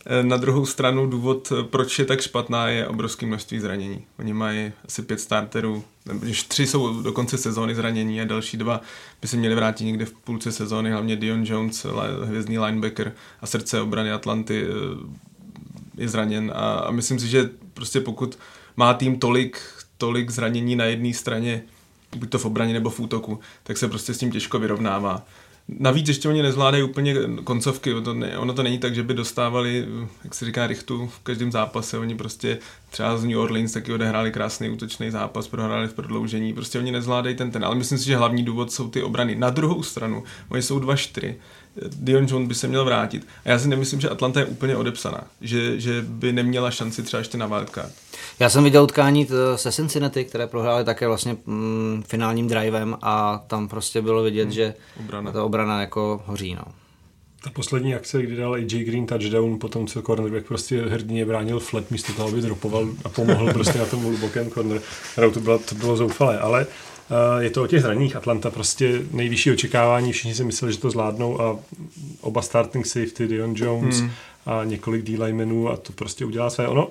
[0.06, 4.06] Eh, na druhou stranu důvod, eh, proč je tak špatná, je obrovské množství zranění.
[4.20, 8.82] Oni mají asi pět starterů, když tři jsou do konce sezóny zranění a další dva
[9.22, 11.86] by se měli vrátit někde v půlce sezóny, hlavně Dion Jones,
[12.24, 14.66] hvězdný linebacker a srdce obrany Atlanty
[15.98, 18.40] je zraněn a myslím si, že prostě pokud
[18.78, 19.62] má tým tolik,
[20.00, 21.62] tolik zranění na jedné straně,
[22.16, 25.26] buď to v obraně nebo v útoku, tak se prostě s tím těžko vyrovnává.
[25.80, 29.86] Navíc ještě oni nezvládají úplně koncovky, to ne, ono to není tak, že by dostávali,
[30.24, 32.58] jak se říká, rychtu v každém zápase, oni prostě
[32.90, 37.36] třeba z New Orleans taky odehráli krásný útočný zápas, prohráli v prodloužení, prostě oni nezvládají
[37.36, 39.36] ten ten, ale myslím si, že hlavní důvod jsou ty obrany.
[39.36, 41.36] Na druhou stranu, oni jsou 2-4,
[41.96, 43.28] Dion Jones by se měl vrátit.
[43.46, 47.20] A já si nemyslím, že Atlanta je úplně odepsaná, že, že by neměla šanci třeba
[47.20, 47.94] ještě na wildcard.
[48.40, 53.68] Já jsem viděl utkání se Cincinnati, které prohráli také vlastně mm, finálním drivem a tam
[53.68, 54.52] prostě bylo vidět, hmm.
[54.52, 55.32] že obrana.
[55.32, 56.56] ta obrana jako hoří.
[56.56, 56.64] No.
[57.44, 61.92] Ta poslední akce, kdy dal AJ Green touchdown, potom co cornerback prostě hrdině bránil flat
[61.92, 64.82] místo toho, aby dropoval a pomohl prostě na tom hlubokém corner.
[65.34, 66.68] To bylo, to bylo zoufalé, ale
[67.40, 68.16] je to o těch zraních.
[68.16, 71.60] Atlanta prostě nejvyšší očekávání, všichni si mysleli, že to zvládnou a
[72.22, 74.12] oba starting safety, Dion Jones hmm.
[74.46, 75.18] a několik d
[75.72, 76.68] a to prostě udělá své.
[76.68, 76.88] Ono,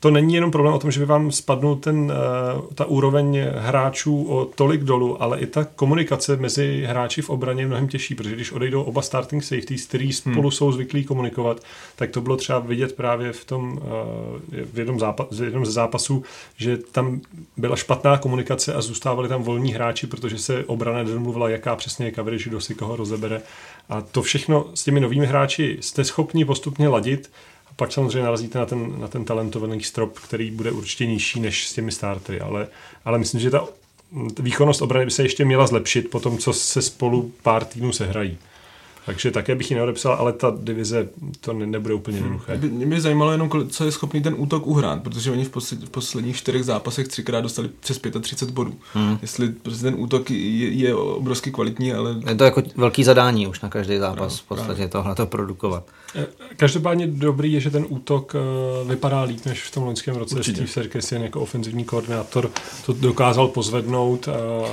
[0.00, 4.24] to není jenom problém o tom, že by vám spadnul ten, eh, ta úroveň hráčů
[4.24, 8.34] o tolik dolů, ale i ta komunikace mezi hráči v obraně je mnohem těžší, protože
[8.34, 10.50] když odejdou oba starting safeties, který spolu hmm.
[10.50, 11.60] jsou zvyklí komunikovat,
[11.96, 13.80] tak to bylo třeba vidět právě v tom
[14.52, 16.22] eh, v jednom, zápas, v jednom ze zápasů,
[16.56, 17.20] že tam
[17.56, 22.12] byla špatná komunikace a zůstávali tam volní hráči, protože se obrana nedomluvila, jaká přesně je
[22.12, 23.42] coverage, kdo si koho rozebere.
[23.88, 27.30] A to všechno s těmi novými hráči jste schopni postupně ladit,
[27.76, 31.72] pak samozřejmě narazíte na ten, na ten talentovaný strop, který bude určitě nižší než s
[31.72, 32.68] těmi startery, ale,
[33.04, 33.68] ale myslím, že ta
[34.38, 38.38] výkonnost obrany by se ještě měla zlepšit po tom, co se spolu pár týdnů sehrají.
[39.06, 41.08] Takže také bych ji neodepsal, ale ta divize
[41.40, 42.56] to ne, nebude úplně jednoduché.
[42.56, 42.70] Hmm.
[42.70, 45.90] Mě by zajímalo jenom, co je schopný ten útok uhrát, protože oni v, posled, v
[45.90, 48.74] posledních čtyřech zápasech třikrát dostali přes 35 bodů.
[48.92, 49.18] Hmm.
[49.22, 52.16] Jestli prostě ten útok je, je obrovsky kvalitní, ale...
[52.28, 55.84] Je to jako velký zadání už na každý zápas no, v podstatě tohle to produkovat.
[56.14, 58.34] Eh, každopádně dobrý je, že ten útok
[58.82, 60.36] uh, vypadá líp než v tom loňském roce.
[60.36, 60.56] Určitě.
[60.56, 62.50] Steve Sarkisian jako ofenzivní koordinátor
[62.86, 64.28] to dokázal pozvednout.
[64.28, 64.68] Uh,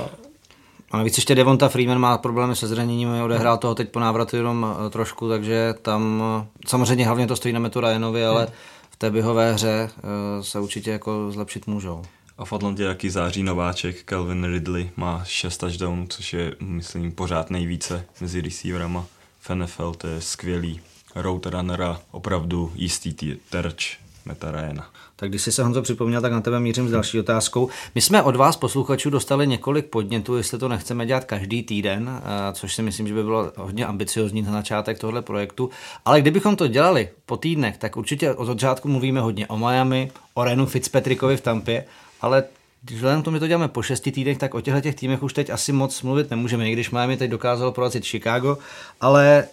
[0.94, 4.66] a navíc ještě Devonta Freeman má problémy se zraněním, odehrál toho teď po návratu jenom
[4.86, 8.48] eh, trošku, takže tam eh, samozřejmě hlavně to stojí na Metu Ryanovi, ale
[8.90, 12.02] v té běhové hře eh, se určitě jako zlepšit můžou.
[12.38, 17.50] A v Atlantě jaký září nováček, Calvin Ridley má 6 touchdownů, což je, myslím, pořád
[17.50, 19.04] nejvíce mezi receiverama
[19.40, 20.80] v NFL, to je skvělý
[21.14, 24.90] roadrunner a opravdu jistý terč Meta Ryana.
[25.16, 27.68] Tak když jsi se Honzo připomněl, tak na tebe mířím s další otázkou.
[27.94, 32.52] My jsme od vás posluchačů dostali několik podnětů, jestli to nechceme dělat každý týden, eh,
[32.52, 35.70] což si myslím, že by bylo hodně ambiciozní na začátek tohle projektu.
[36.04, 40.44] Ale kdybychom to dělali po týdnech, tak určitě od začátku mluvíme hodně o Miami, o
[40.44, 41.84] Renu Fitzpatrickovi v Tampě,
[42.20, 42.44] ale
[42.92, 45.32] vzhledem k tomu, že to děláme po šesti týdnech, tak o těchto těch týmech už
[45.32, 48.58] teď asi moc mluvit nemůžeme, i když Miami teď dokázalo porazit Chicago,
[49.00, 49.46] ale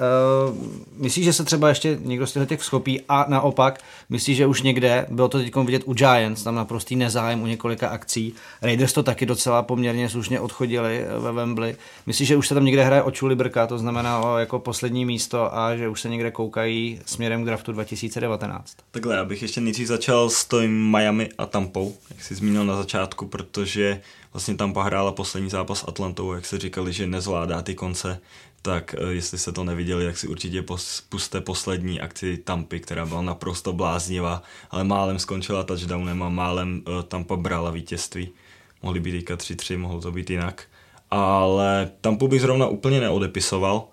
[0.50, 0.58] uh,
[0.98, 5.06] myslíš, že se třeba ještě někdo z těch schopí a naopak, myslíš, že už někde,
[5.10, 9.26] bylo to teď vidět u Giants, tam naprostý nezájem u několika akcí, Raiders to taky
[9.26, 13.12] docela poměrně slušně odchodili eh, ve Wembley, myslíš, že už se tam někde hraje o
[13.12, 17.46] Čulibrka, to znamená o jako poslední místo a že už se někde koukají směrem k
[17.46, 18.74] draftu 2019?
[18.92, 22.76] Takhle, já bych ještě nejdřív začal s tím Miami a Tampou, jak jsi zmínil na
[22.76, 24.02] začátku začátku, protože
[24.34, 28.20] vlastně tam pohrála poslední zápas s Atlantou, jak se říkali, že nezvládá ty konce,
[28.62, 30.64] tak eh, jestli se to neviděli, tak si určitě
[31.10, 37.04] puste poslední akci Tampy, která byla naprosto bláznivá, ale málem skončila touchdownem a málem uh,
[37.04, 38.30] Tampa brala vítězství.
[38.84, 40.68] Mohli být teďka 3-3, mohlo to být jinak.
[41.12, 43.88] Ale Tampu bych zrovna úplně neodepisoval,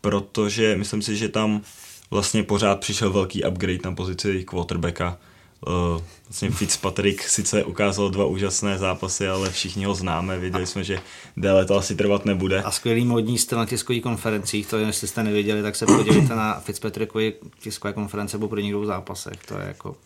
[0.00, 1.62] protože myslím si, že tam
[2.10, 5.18] vlastně pořád přišel velký upgrade na pozici quarterbacka
[5.66, 10.98] Uh, vlastně Fitzpatrick sice ukázal dva úžasné zápasy, ale všichni ho známe, věděli jsme, že
[11.36, 12.62] déle to asi trvat nebude.
[12.62, 16.60] A skvělý modní styl na tiskových konferencích, to jestli jste nevěděli, tak se podívejte na
[16.60, 19.96] Fitzpatrickovi tiskové konference po prvních dvou zápasech, to je jako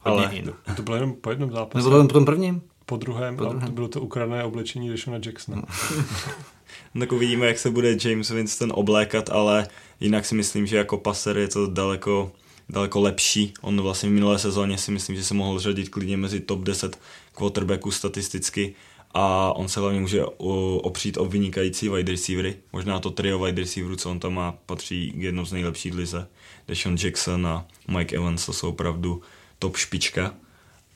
[0.00, 0.52] hodně Ale- in.
[0.76, 1.78] To bylo jenom po jednom zápase.
[1.78, 2.62] Nebo to bylo po tom prvním?
[2.86, 3.66] po druhém, po a druhém.
[3.68, 5.56] to bylo to ukradené oblečení Deshona Jacksona.
[5.56, 5.64] No,
[7.00, 9.68] Tak uvidíme, jak se bude James Winston oblékat, ale
[10.00, 12.32] jinak si myslím, že jako paser je to daleko,
[12.72, 13.54] daleko lepší.
[13.60, 16.98] On vlastně v minulé sezóně si myslím, že se mohl řadit klidně mezi top 10
[17.32, 18.74] quarterbacků statisticky
[19.14, 22.56] a on se hlavně může opřít o vynikající wide receivery.
[22.72, 26.28] Možná to trio wide receiverů, co on tam má, patří k jednou z nejlepších lize.
[26.68, 29.22] Deshaun Jackson a Mike Evans, to jsou opravdu
[29.58, 30.34] top špička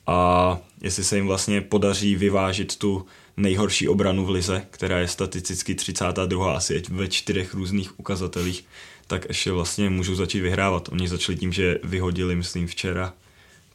[0.07, 3.05] a jestli se jim vlastně podaří vyvážit tu
[3.37, 6.53] nejhorší obranu v lize, která je statisticky 32.
[6.53, 8.65] asi ve čtyřech různých ukazatelích,
[9.07, 10.89] tak ještě vlastně můžou začít vyhrávat.
[10.91, 13.13] Oni začali tím, že vyhodili, myslím, včera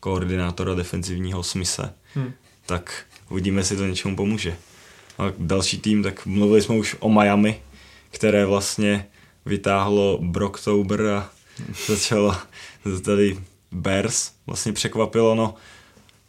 [0.01, 1.95] koordinátora defenzivního Smise.
[2.15, 2.33] Hmm.
[2.67, 4.57] Tak uvidíme, jestli to něčemu pomůže.
[5.19, 7.61] A další tým, tak mluvili jsme už o Miami,
[8.11, 9.07] které vlastně
[9.47, 11.31] vytáhlo Brocktober a
[11.87, 12.37] začalo
[13.05, 13.39] tady
[13.73, 14.33] Bears.
[14.47, 15.55] Vlastně překvapilo, no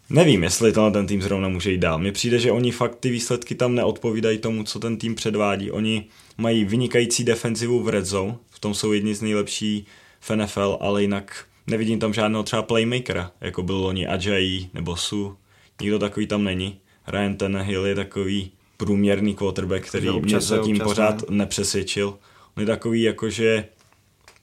[0.09, 1.99] Nevím, jestli tenhle ten tým zrovna může jít dál.
[1.99, 5.71] Mně přijde, že oni fakt ty výsledky tam neodpovídají tomu, co ten tým předvádí.
[5.71, 6.05] Oni
[6.37, 9.85] mají vynikající defenzivu v red zone, v tom jsou jedni z nejlepší
[10.19, 15.37] v NFL, ale jinak nevidím tam žádného třeba playmakera, jako byl loni Ajayi nebo Su.
[15.81, 16.77] Nikdo takový tam není.
[17.07, 22.17] Ryan Tannehill je takový průměrný quarterback, který mě občas je, zatím občas pořád nepřesvědčil.
[22.57, 23.65] On je takový jako, že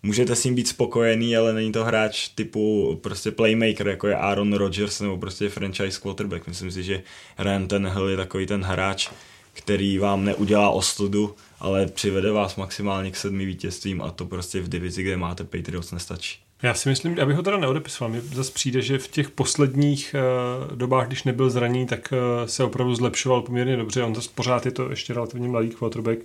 [0.02, 4.52] můžete s ním být spokojený, ale není to hráč typu prostě playmaker, jako je Aaron
[4.52, 6.46] Rodgers nebo prostě franchise quarterback.
[6.46, 7.02] Myslím si, že
[7.38, 9.08] Ryan Tannehill je takový ten hráč,
[9.52, 14.68] který vám neudělá ostudu, ale přivede vás maximálně k sedmi vítězstvím a to prostě v
[14.68, 16.38] divizi, kde máte Patriots, nestačí.
[16.62, 20.76] Já si myslím, abych ho teda neodepisoval, mně zase přijde, že v těch posledních uh,
[20.76, 24.02] dobách, když nebyl zraní, tak uh, se opravdu zlepšoval poměrně dobře.
[24.02, 26.18] On zase pořád je to ještě relativně mladý quarterback,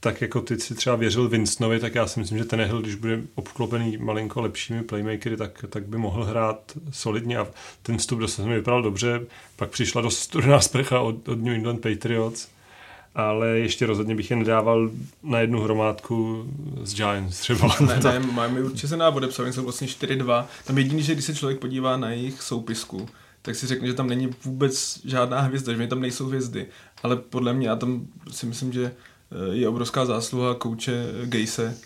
[0.00, 3.22] tak jako ty si třeba věřil Winstonovi, tak já si myslím, že ten když bude
[3.34, 7.46] obklopený malinko lepšími playmakery, tak, tak by mohl hrát solidně a
[7.82, 9.20] ten vstup do sezóny vypadal dobře.
[9.56, 12.48] Pak přišla dost studená sprcha od, od New England Patriots,
[13.14, 14.90] ale ještě rozhodně bych je nedával
[15.22, 16.46] na jednu hromádku
[16.82, 17.76] z Giants třeba.
[17.80, 20.44] Ne, ne, máme určitě se návod, jsou vlastně 4-2.
[20.64, 23.08] Tam jediný, že když se člověk podívá na jejich soupisku,
[23.42, 26.66] tak si řekne, že tam není vůbec žádná hvězda, že tam nejsou hvězdy.
[27.02, 28.92] Ale podle mě, já tam si myslím, že
[29.52, 31.76] je obrovská zásluha kouče Gejse.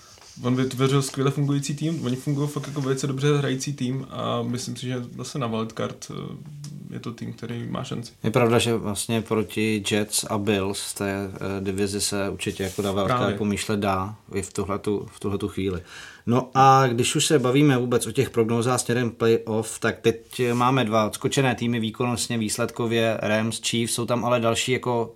[0.42, 4.76] On vytvořil skvěle fungující tým, oni fungují fakt jako velice dobře hrající tým a myslím
[4.76, 8.12] si, že zase na wildcard eh, je to tým, který má šanci.
[8.22, 12.82] Je pravda, že vlastně proti Jets a Bills z té eh, divizi se určitě jako
[12.82, 15.80] na velké pomýšlet dá i v tuhletu, v tuhletu chvíli.
[16.26, 20.84] No a když už se bavíme vůbec o těch prognózách směrem playoff, tak teď máme
[20.84, 25.14] dva odskočené týmy výkonnostně, výsledkově, Rams, Chiefs, jsou tam ale další jako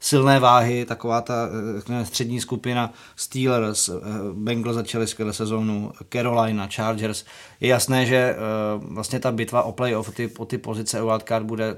[0.00, 1.48] silné váhy, taková ta
[2.02, 3.92] střední skupina Steelers, eh,
[4.32, 7.24] Bengals začali skvěle sezónu, Carolina, Chargers.
[7.60, 8.36] Je jasné, že eh,
[8.80, 11.76] vlastně ta bitva o playoff, ty, o ty pozice o wildcard bude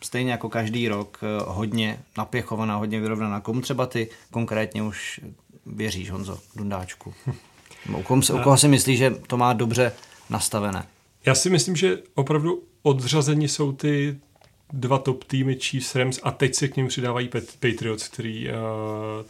[0.00, 3.40] stejně jako každý rok eh, hodně napěchovaná, hodně vyrovnaná.
[3.40, 5.20] Komu třeba ty konkrétně už
[5.66, 7.14] věříš, Honzo, Dundáčku?
[7.96, 9.92] U se, u koho si myslíš, že to má dobře
[10.30, 10.86] nastavené?
[11.26, 14.18] Já si myslím, že opravdu odřazeni jsou ty
[14.74, 18.54] dva top týmy Chiefs, Rams a teď se k ním přidávají Pat- Patriots, který uh,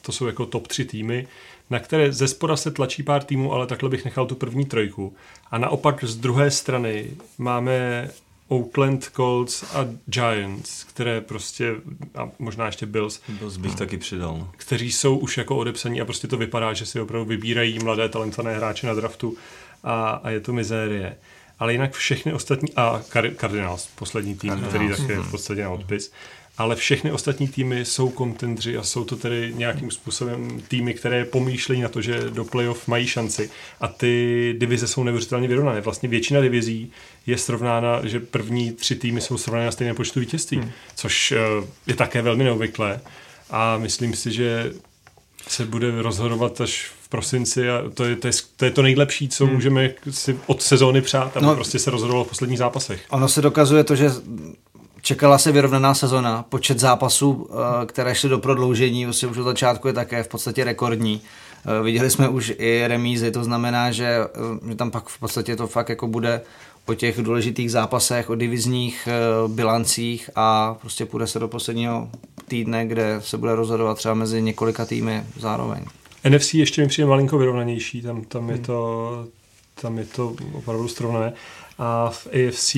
[0.03, 1.27] to jsou jako top tři týmy,
[1.71, 5.15] na které ze spora se tlačí pár týmů, ale takhle bych nechal tu první trojku.
[5.51, 8.11] A naopak z druhé strany máme
[8.49, 11.75] Oakland Colts a Giants, které prostě,
[12.15, 14.37] a možná ještě Bills, To bych taky přidal.
[14.39, 14.51] No.
[14.57, 18.57] kteří jsou už jako odepsaní a prostě to vypadá, že si opravdu vybírají mladé talentované
[18.57, 19.37] hráče na draftu
[19.85, 21.17] a, a je to mizérie.
[21.59, 24.75] Ale jinak všechny ostatní, a Card- Cardinals, poslední tým, Cardinals.
[24.75, 26.13] který také je v podstatě na odpis,
[26.59, 31.81] ale všechny ostatní týmy jsou kontendři a jsou to tedy nějakým způsobem týmy, které pomýšlejí
[31.81, 35.81] na to, že do playoff mají šanci a ty divize jsou neuvěřitelně vyrovnané.
[35.81, 36.93] Vlastně většina divizí
[37.27, 40.71] je srovnána, že první tři týmy jsou srovnány na stejné počtu vítězství, hmm.
[40.95, 41.39] což eh,
[41.87, 43.01] je také velmi neobvyklé
[43.51, 44.73] a myslím si, že
[45.49, 49.45] se bude rozhodovat až prosinci a to je to, je, to, je to nejlepší, co
[49.45, 49.55] hmm.
[49.55, 53.01] můžeme si od sezóny přát, aby no, prostě se rozhodovalo v posledních zápasech.
[53.11, 54.11] Ono se dokazuje to, že
[55.03, 56.45] čekala se vyrovnaná sezona.
[56.49, 60.65] Počet zápasů, eh, které šly do prodloužení, vlastně už od začátku je také v podstatě
[60.65, 61.21] rekordní.
[61.21, 65.57] Eh, Viděli jsme už i remízy, to znamená, že, eh, že tam pak v podstatě
[65.57, 66.41] to fakt jako bude
[66.87, 69.09] o těch důležitých zápasech, o divizních
[69.49, 72.09] bilancích a prostě půjde se do posledního
[72.49, 75.85] týdne, kde se bude rozhodovat třeba mezi několika týmy zároveň.
[76.29, 79.27] NFC ještě mi přijde malinko vyrovnanější, tam, tam, je to,
[79.81, 81.33] tam je to opravdu strovnané.
[81.79, 82.77] A v AFC,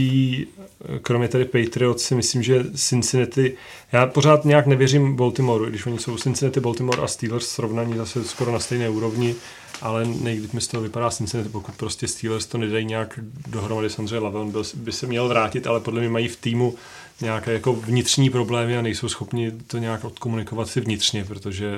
[1.02, 3.56] kromě tady Patriots, si myslím, že Cincinnati,
[3.92, 8.52] já pořád nějak nevěřím Baltimore, když oni jsou Cincinnati, Baltimore a Steelers srovnaní zase skoro
[8.52, 9.34] na stejné úrovni,
[9.82, 14.18] ale nejlíp mi z toho vypadá Cincinnati, pokud prostě Steelers to nedají nějak dohromady, samozřejmě
[14.18, 16.74] Lavon by se měl vrátit, ale podle mě mají v týmu
[17.20, 21.72] nějaké jako vnitřní problémy a nejsou schopni to nějak odkomunikovat si vnitřně, protože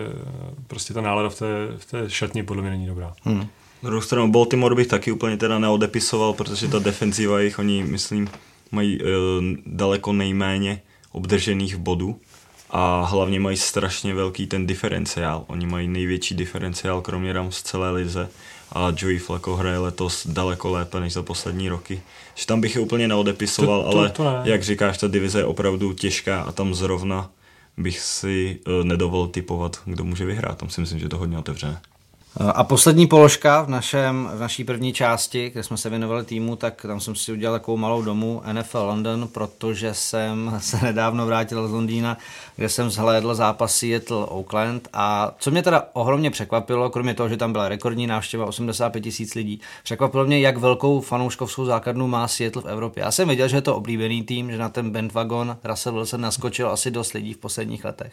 [0.67, 1.47] prostě ta nálada v té,
[1.79, 3.15] v té šatně podle mě není dobrá.
[3.23, 3.47] Hmm.
[3.83, 8.31] Na druhou stranu Baltimore bych taky úplně teda neodepisoval, protože ta defenziva jich, oni myslím,
[8.73, 9.05] mají e,
[9.67, 10.81] daleko nejméně
[11.13, 12.21] obdržených bodů
[12.71, 15.45] a hlavně mají strašně velký ten diferenciál.
[15.47, 18.29] Oni mají největší diferenciál kromě Rams v celé lize
[18.73, 22.03] a Joey Flacco hraje letos daleko lépe než za poslední roky.
[22.39, 24.41] Že tam bych je úplně neodepisoval, to, to, ale to ne.
[24.45, 27.31] jak říkáš, ta divize je opravdu těžká a tam zrovna
[27.77, 30.59] bych si uh, nedovolil typovat, kdo může vyhrát.
[30.59, 31.81] Tam si myslím, že je to hodně otevřené.
[32.41, 36.83] A poslední položka v, našem, v naší první části, kde jsme se věnovali týmu, tak
[36.83, 41.73] tam jsem si udělal takovou malou domu NFL London, protože jsem se nedávno vrátil z
[41.73, 42.19] Londýna,
[42.57, 47.37] kde jsem zhlédl zápas Seattle Oakland a co mě teda ohromně překvapilo, kromě toho, že
[47.37, 52.63] tam byla rekordní návštěva 85 tisíc lidí, překvapilo mě, jak velkou fanouškovskou základnu má Seattle
[52.63, 53.03] v Evropě.
[53.03, 56.71] Já jsem věděl, že je to oblíbený tým, že na ten bandwagon Russell Wilson naskočil
[56.71, 58.13] asi dost lidí v posledních letech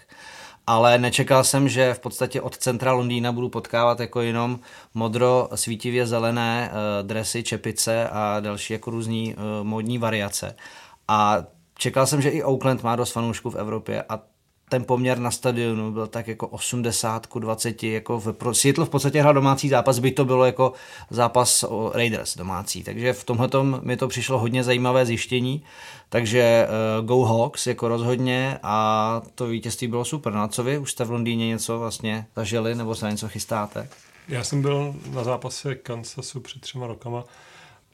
[0.68, 4.60] ale nečekal jsem, že v podstatě od centra Londýna budu potkávat jako jenom
[4.94, 10.56] modro svítivě zelené uh, dresy, čepice a další jako různý uh, módní variace.
[11.08, 11.44] A
[11.78, 14.20] čekal jsem, že i Oakland má dost fanoušků v Evropě a
[14.70, 19.22] ten poměr na stadionu byl tak jako 80 ku 20, jako v, Seattle v podstatě
[19.22, 20.74] hrál domácí zápas, by to bylo jako
[21.10, 23.50] zápas o Raiders domácí, takže v tomhle
[23.82, 25.64] mi to přišlo hodně zajímavé zjištění,
[26.10, 26.68] takže
[27.00, 30.34] uh, Go Hawks jako rozhodně a to vítězství bylo super.
[30.34, 33.90] No a co vy, už jste v Londýně něco vlastně zažili nebo se něco chystáte?
[34.28, 37.24] Já jsem byl na zápase Kansasu před třema rokama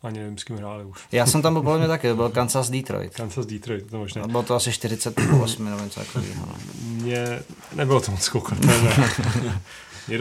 [0.04, 1.00] ani nevím, s kým hráli už.
[1.12, 3.16] Já jsem tam byl podle mě taky, byl Kansas Detroit.
[3.16, 4.28] Kansas Detroit, to možná.
[4.28, 6.46] Bylo to asi 48 nebo něco takového.
[6.48, 6.56] No.
[6.84, 7.40] Mně
[7.76, 8.58] nebylo to moc koukat.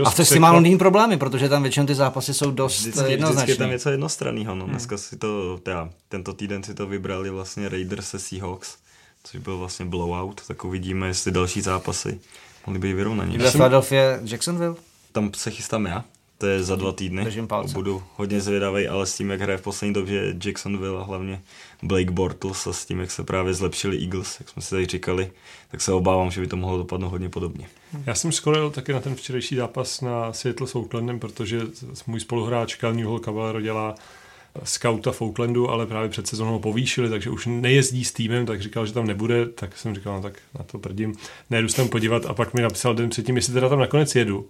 [0.05, 3.11] A to s tím má Londýn problémy, protože tam většinou ty zápasy jsou dost vždycky,
[3.11, 3.43] jednoznačné.
[3.43, 4.55] Vždycky je tam něco jednostranného.
[4.55, 4.65] No.
[4.65, 4.71] Hmm.
[4.71, 8.77] Dneska si to, teda, tento týden si to vybrali vlastně Raiders se Seahawks,
[9.25, 12.21] což byl vlastně blowout, tak uvidíme, jestli další zápasy
[12.67, 13.39] mohly být vyrovnaní.
[13.39, 14.75] Ve Philadelphia Jacksonville?
[15.13, 16.05] Tam se chystám já.
[16.41, 17.25] To je za dva týdny.
[17.25, 17.75] Držím palce.
[17.75, 21.43] Budu hodně zvědavý, ale s tím, jak hraje v poslední době Jacksonville a hlavně
[21.83, 25.31] Blake Bortles a s tím, jak se právě zlepšili Eagles, jak jsme si tady říkali,
[25.71, 27.67] tak se obávám, že by to mohlo dopadnout hodně podobně.
[28.07, 31.61] Já jsem skolil taky na ten včerejší zápas na Seattle s Oaklandem, protože
[32.07, 33.95] můj spoluhráč Cal Hall Caballero dělá
[34.65, 38.87] scouta v Oaklandu, ale právě před sezónou povýšili, takže už nejezdí s týmem, tak říkal,
[38.87, 41.15] že tam nebude, tak jsem říkal, no tak na to prdím,
[41.51, 44.49] nejdu se tam podívat a pak mi napsal den předtím, jestli teda tam nakonec jedu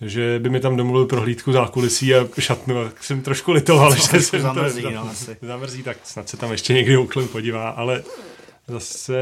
[0.00, 4.40] že by mi tam domluvil prohlídku zákulisí a šatnu, tak jsem trošku litoval, že se
[4.40, 5.36] zamrzí, to, no, asi.
[5.42, 8.02] zamrzí, tak snad se tam ještě někdy Oakland podívá, ale
[8.68, 9.18] zase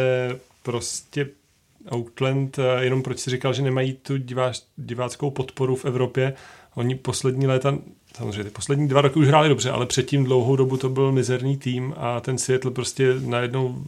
[0.62, 1.28] prostě
[1.90, 6.34] Oakland, jenom proč si říkal, že nemají tu diváč, diváckou podporu v Evropě,
[6.74, 7.78] oni poslední léta,
[8.16, 11.56] samozřejmě ty poslední dva roky už hráli dobře, ale předtím dlouhou dobu to byl mizerný
[11.56, 13.84] tým a ten Seattle prostě najednou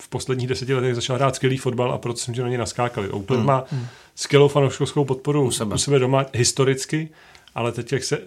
[0.00, 3.08] v posledních deseti letech začal hrát skvělý fotbal a proto jsem že na ně naskákali.
[3.08, 3.46] Oakland hmm.
[3.46, 3.86] má hmm
[4.18, 5.74] skvělou fanouškovskou podporu u sebe.
[5.74, 7.08] u sebe doma historicky,
[7.54, 8.18] ale teď, jak se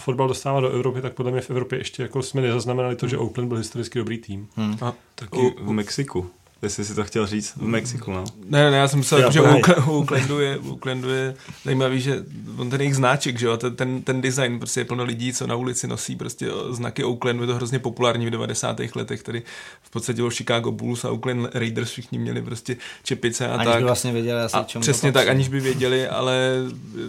[0.00, 3.16] fotbal dostává do Evropy, tak podle mě v Evropě ještě jako jsme nezaznamenali to, že
[3.16, 3.26] hmm.
[3.26, 4.48] Oakland byl historicky dobrý tým.
[4.56, 4.76] Hmm.
[4.80, 6.30] A taky v Mexiku
[6.62, 8.24] jestli si to chtěl říct, v Mexiku, no.
[8.44, 12.00] Ne, ne, já jsem myslel, já že u, u, Klendu je, u Klendu je zajímavý,
[12.00, 12.24] že
[12.56, 15.46] on ten jejich znáček, že jo, ten, ten, ten design, prostě je plno lidí, co
[15.46, 18.80] na ulici nosí prostě znaky Oaklandu, je to hrozně populární v 90.
[18.94, 19.42] letech, tady
[19.82, 23.78] v podstatě o Chicago Bulls a Oakland Raiders všichni měli prostě čepice a aniž tak.
[23.78, 26.54] by vlastně věděli asi, a čemu Přesně tak, aniž by věděli, ale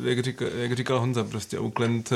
[0.03, 2.15] jak, říkal, jak říkal Honza, prostě Oakland eh,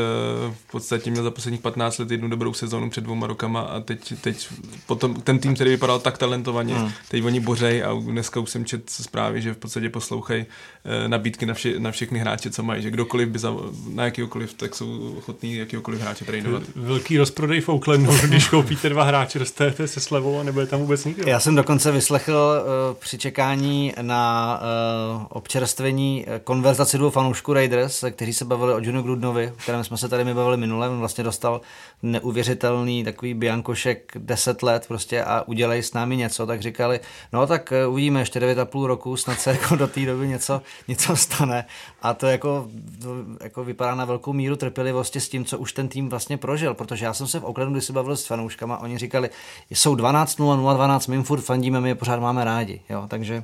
[0.68, 4.14] v podstatě měl za posledních 15 let jednu dobrou sezónu před dvouma rokama a teď,
[4.22, 4.48] teď
[4.86, 6.92] potom ten tým, který vypadal tak talentovaně, hmm.
[7.10, 10.46] teď oni bořej a dneska už jsem čet zprávy, že v podstatě poslouchají
[10.86, 13.54] eh, nabídky na, vše, na všechny hráče, co mají, že kdokoliv by za,
[13.94, 16.64] na jakýkoliv, tak jsou ochotní jakýkoliv hráče tradovat.
[16.76, 21.06] Velký rozprodej v Oaklandu, když koupíte dva hráče, dostanete se slevou a nebude tam vůbec
[21.06, 21.24] nikdo.
[21.28, 24.60] Já jsem dokonce vyslechl uh, při čekání na
[25.16, 29.98] uh, občerstvení konverzaci dvou fanoušků Raiders, kteří se bavili o Junu Grudnovi, o kterém jsme
[29.98, 31.62] se tady my bavili minule, on vlastně dostal
[32.04, 37.00] neuvěřitelný takový biankošek 10 let prostě a udělej s námi něco, tak říkali,
[37.34, 41.16] no tak eh, uvidíme ještě 9,5 roku, snad se jako do té doby něco, něco
[41.16, 41.66] stane.
[42.02, 42.68] A to jako,
[43.02, 46.74] to jako vypadá na velkou míru trpělivosti s tím, co už ten tým vlastně prožil,
[46.74, 49.30] protože já jsem se v Oaklandu, když se bavil s fanouškama, oni říkali,
[49.70, 53.44] jsou 12-0, 0-12, my furt fandíme, my je pořád máme rádi, jo, takže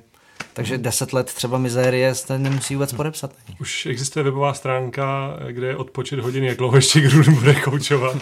[0.54, 3.32] takže deset let třeba mizérie se nemusí vůbec podepsat.
[3.60, 8.18] Už existuje webová stránka, kde je odpočet hodin, jak dlouho ještě Gruden bude koučovat.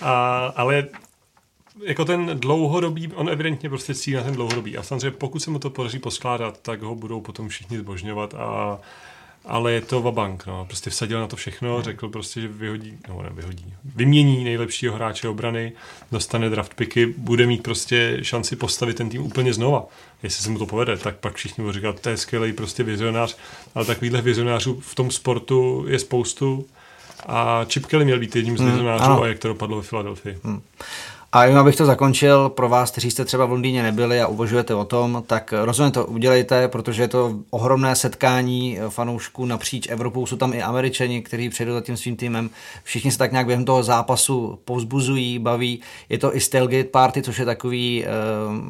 [0.00, 0.86] A, ale
[1.84, 4.76] jako ten dlouhodobý, on evidentně prostě cílí na ten dlouhodobý.
[4.76, 8.78] A samozřejmě pokud se mu to podaří poskládat, tak ho budou potom všichni zbožňovat a
[9.48, 10.64] ale je to vabank, no.
[10.64, 15.28] Prostě vsadil na to všechno, řekl prostě, že vyhodí, nebo ne vyhodí, vymění nejlepšího hráče
[15.28, 15.72] obrany,
[16.12, 19.84] dostane draft picky, bude mít prostě šanci postavit ten tým úplně znova.
[20.26, 23.36] Jestli se mu to povede, tak pak všichni budou říkat, to je skvělý prostě vizionář,
[23.74, 26.66] ale takovýchhle vizionářů v tom sportu je spoustu
[27.26, 29.82] a Chip Kelly měl být jedním z hmm, vizionářů mm, a jak to dopadlo ve
[29.82, 30.38] Filadelfii.
[30.42, 30.60] Mm.
[31.36, 34.74] A jenom abych to zakončil, pro vás, kteří jste třeba v Londýně nebyli a uvažujete
[34.74, 40.26] o tom, tak rozhodně to udělejte, protože je to ohromné setkání fanoušků napříč Evropou.
[40.26, 42.50] Jsou tam i Američani, kteří přijdou za tím svým týmem.
[42.84, 45.80] Všichni se tak nějak během toho zápasu povzbuzují, baví.
[46.08, 48.08] Je to i Stelgate Party, což je takový e,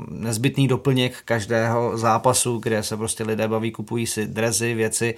[0.08, 5.14] nezbytný doplněk každého zápasu, kde se prostě lidé baví, kupují si drezy, věci.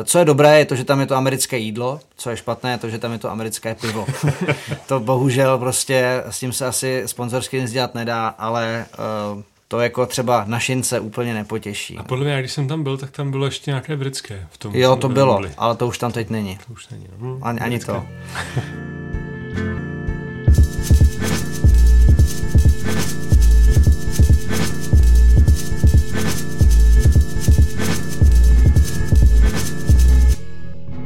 [0.00, 2.70] E, co je dobré, je to, že tam je to americké jídlo, co je špatné,
[2.70, 4.06] je to, že tam je to americké pivo.
[4.86, 8.86] to bohužel prostě s tím se asi sponzorsky nic dělat nedá, ale
[9.34, 11.98] uh, to jako třeba na šince úplně nepotěší.
[11.98, 14.74] A podle mě, když jsem tam byl, tak tam bylo ještě nějaké britské v tom.
[14.74, 16.58] Jo, to bylo, ale to už tam teď není.
[16.66, 17.06] To už není.
[17.18, 17.38] No.
[17.42, 18.06] Ani, ani to.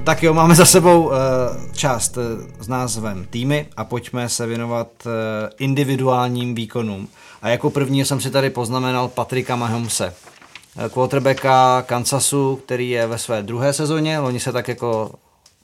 [0.09, 1.15] Tak jo, máme za sebou uh,
[1.73, 2.23] část uh,
[2.61, 5.13] s názvem týmy a pojďme se věnovat uh,
[5.59, 7.09] individuálním výkonům.
[7.43, 10.15] A jako první jsem si tady poznamenal Patrika Mahomse,
[10.95, 15.11] quarterbacka Kansasu, který je ve své druhé sezóně, loni se tak jako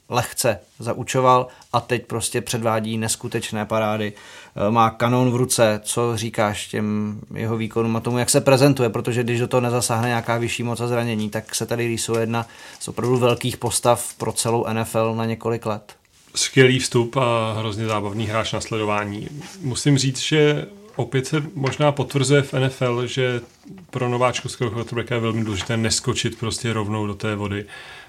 [0.09, 4.13] lehce zaučoval a teď prostě předvádí neskutečné parády.
[4.55, 8.89] Eh, má kanon v ruce, co říkáš těm jeho výkonům a tomu, jak se prezentuje,
[8.89, 12.47] protože když do toho nezasáhne nějaká vyšší moc a zranění, tak se tady rýsuje jedna
[12.79, 15.95] z opravdu velkých postav pro celou NFL na několik let.
[16.35, 19.27] Skvělý vstup a hrozně zábavný hráč na sledování.
[19.61, 23.41] Musím říct, že opět se možná potvrzuje v NFL, že
[23.89, 27.65] pro nováčkovského quarterbacka je velmi důležité neskočit prostě rovnou do té vody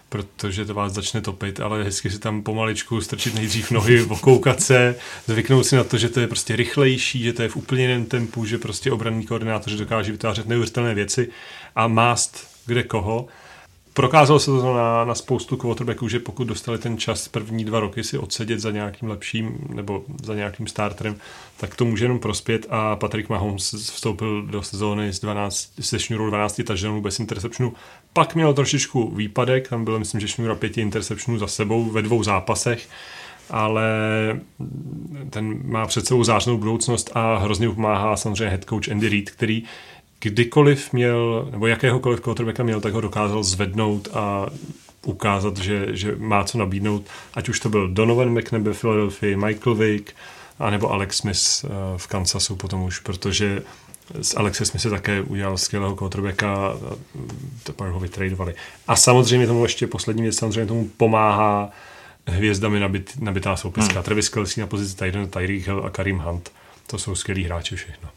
[0.08, 4.96] protože to vás začne topit, ale hezky si tam pomaličku strčit nejdřív nohy, okoukat se,
[5.26, 8.04] zvyknout si na to, že to je prostě rychlejší, že to je v úplně jiném
[8.04, 11.30] tempu, že prostě obranný koordinátor dokáže vytvářet neuvěřitelné věci
[11.74, 13.28] a mást kde koho.
[13.96, 18.04] Prokázalo se to na, na spoustu quarterbacků, že pokud dostali ten čas první dva roky
[18.04, 21.16] si odsedět za nějakým lepším nebo za nějakým starterem,
[21.56, 26.26] tak to může jenom prospět a Patrick Mahomes vstoupil do sezóny s 12, se šňurou
[26.26, 27.72] 12 touchdownů bez interceptionů.
[28.12, 32.22] Pak měl trošičku výpadek, tam bylo myslím, že šňůra pěti interceptionů za sebou ve dvou
[32.22, 32.88] zápasech,
[33.50, 33.90] ale
[35.30, 39.62] ten má před sebou zářnou budoucnost a hrozně pomáhá samozřejmě head coach Andy Reid, který
[40.20, 44.46] kdykoliv měl, nebo jakéhokoliv quarterbacka měl, tak ho dokázal zvednout a
[45.06, 47.06] ukázat, že, že má co nabídnout.
[47.34, 50.12] Ať už to byl Donovan McNabb ve Philadelphia, Michael Vick,
[50.58, 53.62] anebo Alex Smith eh, v Kansasu potom už, protože
[54.22, 56.76] s Alexe Smith také udělal skvělého quarterbacka a
[57.62, 58.54] to pak ho vytradovali.
[58.88, 61.70] A samozřejmě tomu ještě poslední věc, samozřejmě tomu pomáhá
[62.26, 63.94] hvězdami nabit, nabitá soupiska.
[63.94, 64.02] Hmm.
[64.02, 66.52] Travis Kelsey na pozici Tyron, Tyreek Hill a Karim Hunt.
[66.86, 68.08] To jsou skvělí hráči všechno.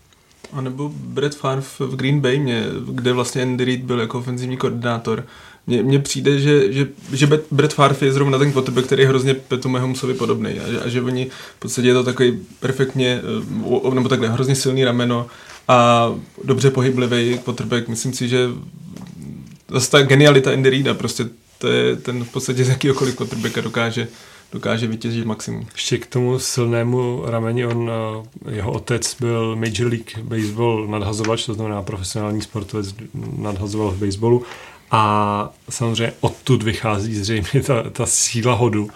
[0.54, 4.58] A nebo Brett Favre v Green Bay, mě, kde vlastně Andy Reid byl jako ofenzivní
[4.58, 5.26] koordinátor.
[5.68, 9.70] Mně přijde, že, že, že Brett Favre je zrovna ten quarterback, který je hrozně Petu
[9.70, 13.22] Mahomesovi podobný a, že, a že oni v podstatě je to takový perfektně,
[13.88, 15.28] eh, nebo takhle hrozně silný rameno
[15.68, 16.10] a
[16.43, 17.88] dobře pohyblivý quarterback.
[17.88, 18.50] Myslím si, že
[19.72, 21.26] zase ta genialita Andy Reida, prostě
[21.58, 24.08] to je ten v podstatě z jakýhokoliv quarterbacka dokáže
[24.52, 25.68] dokáže vytěžit maximum.
[25.74, 27.91] Ještě k tomu silnému rameni, on,
[28.47, 32.95] eh, jeho otec byl Major League Baseball nadhazovač, to znamená profesionální sportovec
[33.38, 34.43] nadhazoval v baseballu
[34.91, 38.89] a samozřejmě odtud vychází zřejmě ta, ta síla hodu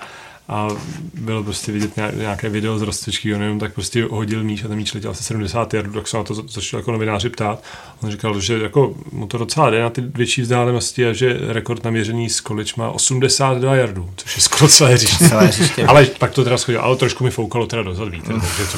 [0.47, 0.67] a
[1.13, 4.77] bylo prostě vidět nějaké video z rozcvičky, on jenom tak prostě hodil míč a ten
[4.77, 7.63] míč letěl asi 70 yardů, tak se na to začal jako novináři ptát.
[8.03, 11.83] On říkal, že jako mu to docela jde na ty větší vzdálenosti a že rekord
[11.83, 15.29] naměřený z college má 82 yardů, což je skoro celé říště.
[15.29, 15.85] Celé říště.
[15.85, 18.77] ale pak to teda schodil, ale trošku mi foukalo teda dozad vítr, takže to,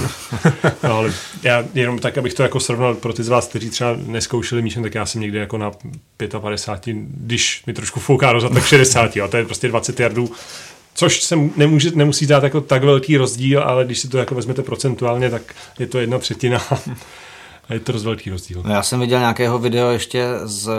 [0.84, 1.13] no, ale
[1.43, 4.84] já jenom tak, abych to jako srovnal pro ty z vás, kteří třeba neskoušeli míčem,
[4.84, 5.72] tak já jsem někde jako na
[6.39, 10.32] 55, když mi trošku fouká dozad, tak 60, a to je prostě 20 yardů
[10.98, 14.64] Což se nemůže, nemusí dát jako tak velký rozdíl, ale když si to jako vezmete
[14.64, 16.62] procentuálně, tak je to jedna třetina.
[17.70, 18.64] Je to dost velký rozdíl.
[18.66, 20.70] No já jsem viděl nějakého video ještě z,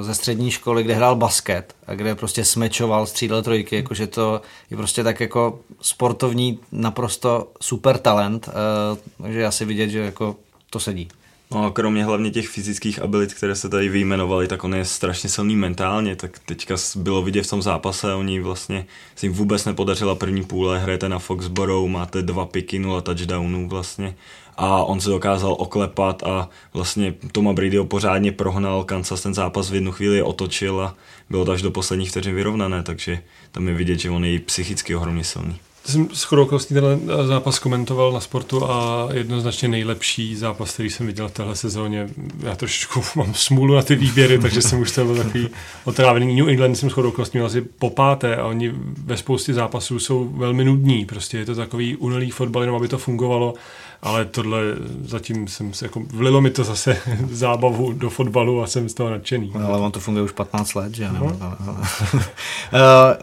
[0.00, 4.76] ze střední školy, kde hrál basket a kde prostě smečoval, střídal trojky, jakože to je
[4.76, 10.36] prostě tak jako sportovní naprosto super talent, uh, takže já si vidět, že jako
[10.70, 11.08] to sedí.
[11.52, 15.28] No a kromě hlavně těch fyzických abilit, které se tady vyjmenovali, tak on je strašně
[15.28, 18.86] silný mentálně, tak teďka bylo vidět v tom zápase, oni vlastně
[19.16, 24.14] si jim vůbec nepodařila první půle, hrajete na Foxborough, máte dva piky, nula touchdownů vlastně.
[24.56, 29.74] A on se dokázal oklepat a vlastně Toma Bradyho pořádně prohnal, Kansas ten zápas v
[29.74, 30.94] jednu chvíli otočil a
[31.30, 33.22] bylo to až do posledních vteřin vyrovnané, takže
[33.52, 37.58] tam je vidět, že on je psychicky ohromně silný jsem s chodokostí tenhle eh, zápas
[37.58, 42.08] komentoval na sportu a jednoznačně nejlepší zápas, který jsem viděl v téhle sezóně.
[42.42, 45.48] Já trošičku mám smůlu na ty výběry, takže jsem už byl takový
[45.84, 46.36] otrávený.
[46.36, 48.72] New England jsem s chodokostí měl asi po páté a oni
[49.04, 51.04] ve spoustě zápasů jsou velmi nudní.
[51.04, 53.54] Prostě je to takový unilý fotbal, jenom aby to fungovalo
[54.02, 54.60] ale tohle
[55.04, 56.96] zatím jsem se jako, vlilo mi to zase
[57.30, 59.52] zábavu do fotbalu a jsem z toho nadšený.
[59.54, 61.38] No, ale on to funguje už 15 let, že no.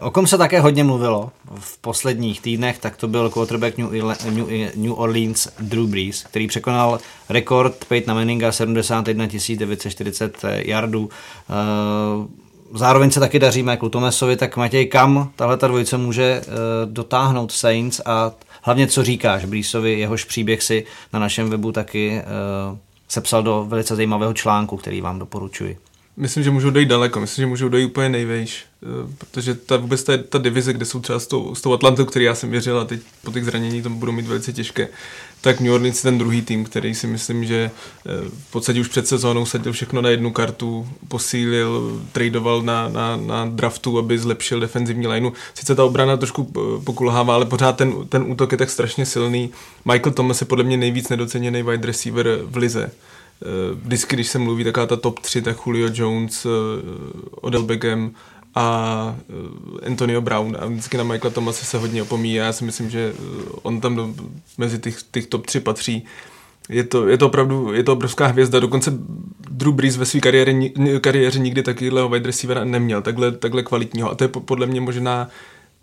[0.00, 3.92] o kom se také hodně mluvilo v posledních týdnech, tak to byl quarterback New,
[4.30, 6.98] New, New Orleans Drew Brees, který překonal
[7.28, 9.26] rekord Peytona Manninga 71
[9.56, 11.10] 940 yardů.
[12.74, 16.42] Zároveň se taky daří Michael Tomasovi, tak Matěj, kam tahle ta dvojice může
[16.84, 18.32] dotáhnout Saints a
[18.68, 22.22] hlavně co říkáš Brýsovi, jehož příběh si na našem webu taky
[22.70, 25.78] uh, sepsal do velice zajímavého článku, který vám doporučuji.
[26.16, 28.86] Myslím, že můžou dojít daleko, myslím, že můžou dojít úplně nejvejš, eh,
[29.18, 32.24] protože ta, vůbec ta, ta divize, kde jsou třeba s tou, s tou Atlantou, který
[32.24, 34.88] já jsem věřil a teď po těch zranění to budou mít velice těžké,
[35.40, 37.70] tak New Orleans je ten druhý tým, který si myslím, že
[38.06, 38.10] eh,
[38.48, 43.46] v podstatě už před sezónou sadil všechno na jednu kartu, posílil, tradoval na, na, na
[43.46, 45.30] draftu, aby zlepšil defenzivní lineu.
[45.54, 49.50] Sice ta obrana trošku eh, pokulhává, ale pořád ten, ten útok je tak strašně silný.
[49.84, 53.46] Michael Thomas je podle mě nejvíc nedoceněný wide receiver v lize eh,
[53.82, 56.46] vždycky, když se mluví taková ta top 3, tak Julio Jones,
[57.30, 58.10] Odell Beckham
[58.58, 62.90] a eh, Antonio Brown a vždycky na Michaela Thomase se hodně opomíjí já si myslím,
[62.90, 64.14] že eh, on tam do,
[64.58, 66.04] mezi těch, těch top 3 patří.
[66.68, 68.92] Je to, je to opravdu, je to obrovská hvězda, dokonce
[69.50, 70.52] Drew Brees ve své kariéře,
[71.00, 74.10] kariéře nikdy takovýhle wide receivera neměl, takhle, takhle kvalitního.
[74.10, 75.28] A to je podle mě možná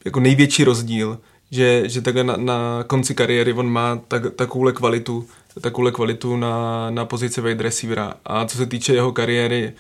[0.06, 1.20] jako největší rozdíl,
[1.52, 5.28] že, že takhle na, na konci kariéry on má tak, takovouhle kvalitu,
[5.62, 8.14] takovouhle kvalitu na, na pozici wide receivera.
[8.26, 9.74] A co se týče jeho kariéry,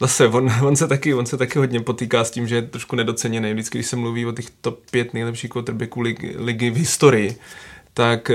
[0.00, 2.96] zase on, on, se taky, on se taky hodně potýká s tím, že je trošku
[2.96, 3.52] nedoceněný.
[3.52, 7.36] Vždycky, když se mluví o těch top 5 nejlepších quarterbacků ligy, ligy v historii,
[7.94, 8.30] tak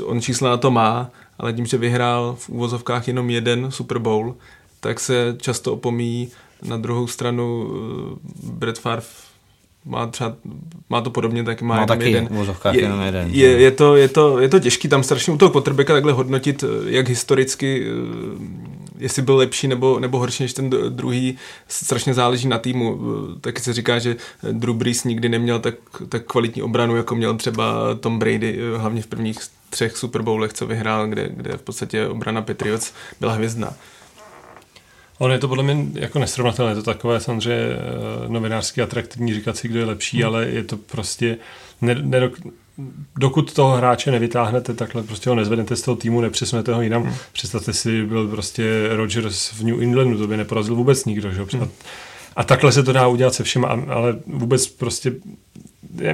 [0.00, 3.98] uh, on čísla na to má, ale tím, že vyhrál v úvozovkách jenom jeden Super
[3.98, 4.34] Bowl,
[4.80, 6.30] tak se často opomíjí
[6.62, 9.06] na druhou stranu uh, Brett Favre
[9.84, 10.36] má třeba,
[10.90, 12.28] má to podobně, tak má, má taky jeden.
[12.72, 13.28] Je, jenom jeden.
[13.30, 16.64] Je, je, to, je, to, je to těžký tam strašně u toho potrbeka takhle hodnotit,
[16.86, 21.38] jak historicky, eh, jestli byl lepší nebo, nebo horší než ten druhý,
[21.68, 23.00] strašně záleží na týmu.
[23.40, 24.16] Taky se říká, že
[24.52, 25.74] Drew Brees nikdy neměl tak,
[26.08, 29.38] tak kvalitní obranu, jako měl třeba Tom Brady, hlavně v prvních
[29.70, 33.74] třech Super Bowlech, co vyhrál, kde, kde v podstatě obrana Patriots byla hvězdná.
[35.18, 39.56] Ono je to podle mě jako nesrovnatelné, je to takové samozřejmě eh, novinářsky atraktivní říkat
[39.56, 40.26] si, kdo je lepší, hmm.
[40.26, 41.36] ale je to prostě,
[41.80, 42.30] ne, ne,
[43.18, 47.02] dokud toho hráče nevytáhnete, takhle prostě ho nezvednete z toho týmu, nepřesunete ho jinam.
[47.02, 47.14] Hmm.
[47.32, 51.32] Představte si, byl prostě Rodgers v New Englandu, to by neporazil vůbec nikdo.
[51.32, 51.46] Že?
[51.52, 51.68] Hmm.
[52.36, 55.12] A takhle se to dá udělat se všema, ale vůbec prostě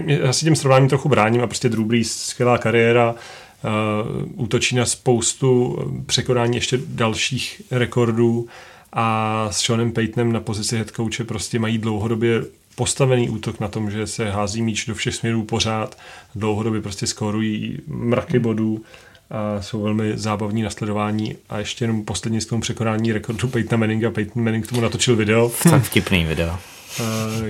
[0.07, 4.87] já si tím srovnáním trochu bráním a prostě Drew Brees, skvělá kariéra, uh, útočí na
[4.87, 8.47] spoustu překonání ještě dalších rekordů
[8.93, 12.45] a s Seanem Paytonem na pozici head coache prostě mají dlouhodobě
[12.77, 15.99] postavený útok na tom, že se hází míč do všech směrů pořád,
[16.35, 18.85] dlouhodobě prostě skorují mraky bodů
[19.31, 23.81] a jsou velmi zábavní na sledování a ještě jenom poslední z tomu překonání rekordu Peytona
[23.81, 24.11] Manninga.
[24.11, 25.53] Peyton Manning k tomu natočil video.
[25.71, 26.59] Tak vtipný video.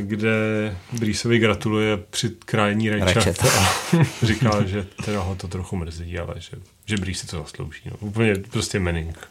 [0.01, 0.31] Kde
[0.93, 3.69] Breesovi gratuluje při krájení rajčat a
[4.23, 7.81] říká, že teda ho to trochu mrzí, ale že, že Brees si to zaslouží.
[7.91, 7.97] No.
[8.01, 9.29] Úplně prostě Manning.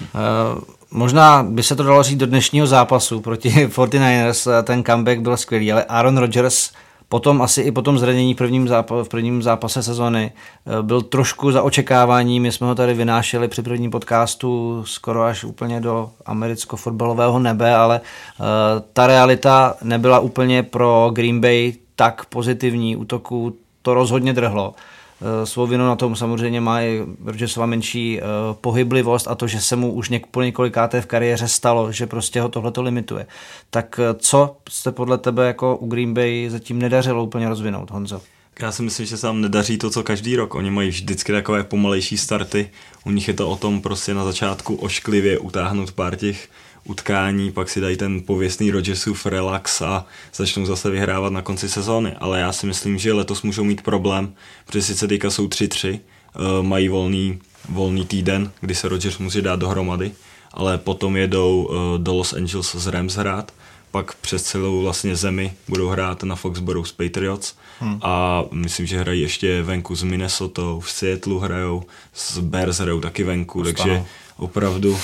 [0.00, 0.60] Uh,
[0.90, 5.72] možná by se to dalo říct do dnešního zápasu proti 49ers, ten comeback byl skvělý,
[5.72, 6.70] ale Aaron Rodgers
[7.12, 11.52] potom asi i po tom zranění prvním zápa- v prvním zápase sezony eh, byl trošku
[11.52, 17.38] za očekávání, my jsme ho tady vynášeli při prvním podcastu skoro až úplně do americko-fotbalového
[17.38, 18.46] nebe, ale uh,
[18.92, 24.74] ta realita nebyla úplně pro Green Bay tak pozitivní, útoku to rozhodně drhlo.
[25.22, 28.26] Eh, svou vinu na tom samozřejmě má i Rodgersova menší uh,
[28.60, 32.40] pohyblivost a to, že se mu už něk, po několikáté v kariéře stalo, že prostě
[32.40, 33.26] ho tohleto limituje.
[33.70, 38.20] Tak uh, co se podle tebe jako u Green Bay zatím nedařilo úplně rozvinout, Honzo?
[38.62, 40.54] Já si myslím, že se tam nedaří to, co každý rok.
[40.54, 42.70] Oni mají vždycky takové pomalejší starty.
[43.04, 46.48] U nich je to o tom prostě na začátku ošklivě utáhnout pár těch
[46.84, 52.12] utkání, pak si dají ten pověstný Rodgersův relax a začnou zase vyhrávat na konci sezóny.
[52.18, 54.32] Ale já si myslím, že letos můžou mít problém,
[54.66, 59.60] protože sice teďka jsou 3-3, eh, mají volný volný týden, kdy se Rodgers musí dát
[59.60, 60.12] dohromady,
[60.50, 63.52] ale potom jedou do Los Angeles z Rams hrát,
[63.90, 67.98] pak přes celou vlastně zemi budou hrát na Foxborough s Patriots hmm.
[68.02, 71.82] a myslím, že hrají ještě venku s Minnesota, v Seattle hrajou,
[72.14, 73.76] s Bears hrajou taky venku, Ustano.
[73.76, 74.04] takže
[74.42, 74.98] opravdu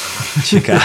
[0.46, 0.80] čeká,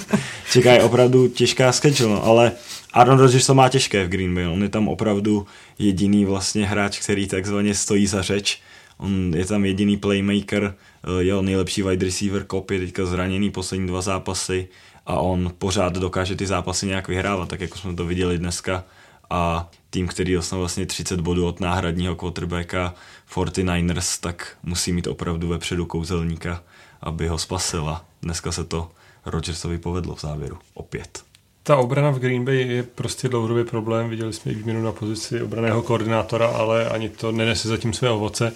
[0.52, 2.52] čeká je opravdu těžká schedule, no, ale
[2.92, 5.46] Aaron Rodgers to má těžké v Green Bay, on je tam opravdu
[5.78, 8.60] jediný vlastně hráč, který takzvaně stojí za řeč,
[8.98, 13.86] on je tam jediný playmaker, eh, jeho nejlepší wide receiver Kop je teďka zraněný poslední
[13.86, 14.68] dva zápasy
[15.06, 18.84] a on pořád dokáže ty zápasy nějak vyhrávat, tak jako jsme to viděli dneska.
[19.30, 22.94] A tým, který dostal vlastně 30 bodů od náhradního quarterbacka
[23.34, 26.62] 49ers, tak musí mít opravdu vepředu kouzelníka,
[27.00, 28.04] aby ho spasila.
[28.22, 28.90] Dneska se to
[29.26, 30.58] Rodgersovi povedlo v závěru.
[30.74, 31.22] Opět.
[31.62, 34.10] Ta obrana v Green Bay je prostě dlouhodobý problém.
[34.10, 38.52] Viděli jsme i výměnu na pozici obraného koordinátora, ale ani to nenese zatím své ovoce.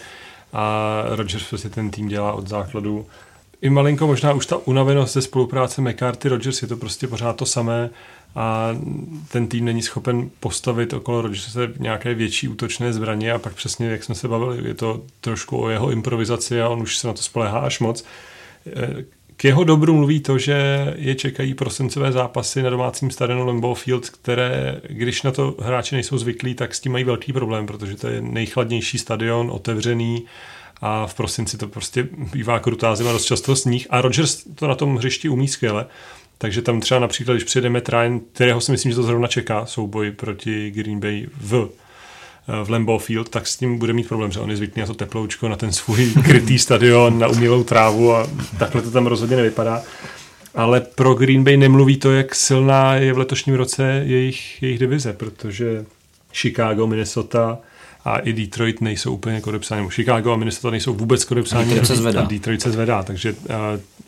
[0.53, 3.07] A Rodgers prostě ten tým dělá od základu.
[3.63, 7.47] I malinko možná už ta unavenost ze spolupráce McCarthy Rodgers je to prostě pořád to
[7.47, 7.91] samé
[8.35, 8.69] a
[9.29, 14.05] ten tým není schopen postavit okolo Rodgerse nějaké větší útočné zbraně a pak přesně, jak
[14.05, 17.23] jsme se bavili, je to trošku o jeho improvizaci a on už se na to
[17.23, 18.05] spolehá až moc.
[19.37, 24.11] K jeho dobru mluví to, že je čekají prosincové zápasy na domácím stadionu Lambeau Field,
[24.11, 28.09] které, když na to hráči nejsou zvyklí, tak s tím mají velký problém, protože to
[28.09, 30.25] je nejchladnější stadion, otevřený
[30.81, 34.75] a v prosinci to prostě bývá krutá zima, dost často sníh a Rodgers to na
[34.75, 35.87] tom hřišti umí skvěle.
[36.39, 39.67] Takže tam třeba například, když přijede Matt Ryan, kterého si myslím, že to zrovna čeká,
[39.67, 41.69] souboj proti Green Bay v
[42.65, 44.95] v Lambeau Field, tak s tím bude mít problém, že on je zvyklý na to
[44.95, 48.27] teploučko, na ten svůj krytý stadion, na umělou trávu a
[48.59, 49.83] takhle to tam rozhodně nevypadá.
[50.55, 55.13] Ale pro Green Bay nemluví to, jak silná je v letošním roce jejich, jejich divize,
[55.13, 55.85] protože
[56.33, 57.59] Chicago, Minnesota,
[58.05, 59.89] a i Detroit nejsou úplně kodepsáni.
[59.91, 61.69] Chicago a Minnesota nejsou vůbec kodepsáni.
[61.69, 62.21] Detroit se zvedá.
[62.21, 63.39] A Detroit se zvedá, takže uh,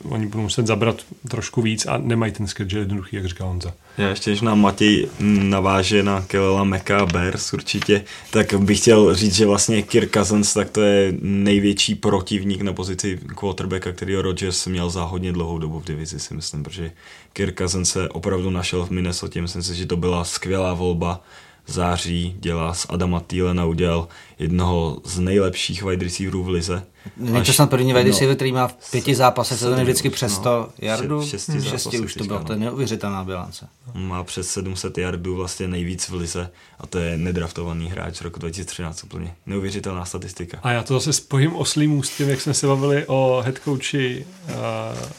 [0.08, 3.74] oni budou muset zabrat trošku víc a nemají ten schedule jednoduchý, jak říkal Honza.
[3.98, 9.34] Já ještě, než nám Matěj naváže na Kelela Meka Bears určitě, tak bych chtěl říct,
[9.34, 14.90] že vlastně Kirk Cousins, tak to je největší protivník na pozici quarterbacka, který Rodgers měl
[14.90, 16.90] za hodně dlouhou dobu v divizi, si myslím, protože
[17.32, 21.20] Kirk Cousins se opravdu našel v Minnesota, myslím si, že to byla skvělá volba
[21.66, 24.08] září dělá z Adama Thielena udělal
[24.38, 26.82] jednoho z nejlepších wide receiverů v lize.
[27.16, 30.48] Není to snad první wide receiver, který má v pěti zápasech sezóny vždycky přes 100
[30.48, 31.20] no, jardů?
[31.20, 33.68] V šesti, šesti už to bylo, to je neuvěřitelná bilance.
[33.94, 38.38] Má přes 700 yardů vlastně nejvíc v lize a to je nedraftovaný hráč z roku
[38.38, 39.34] 2013 úplně.
[39.46, 40.58] Neuvěřitelná statistika.
[40.62, 44.54] A já to zase spojím oslým ústím, jak jsme se bavili o head coachi uh,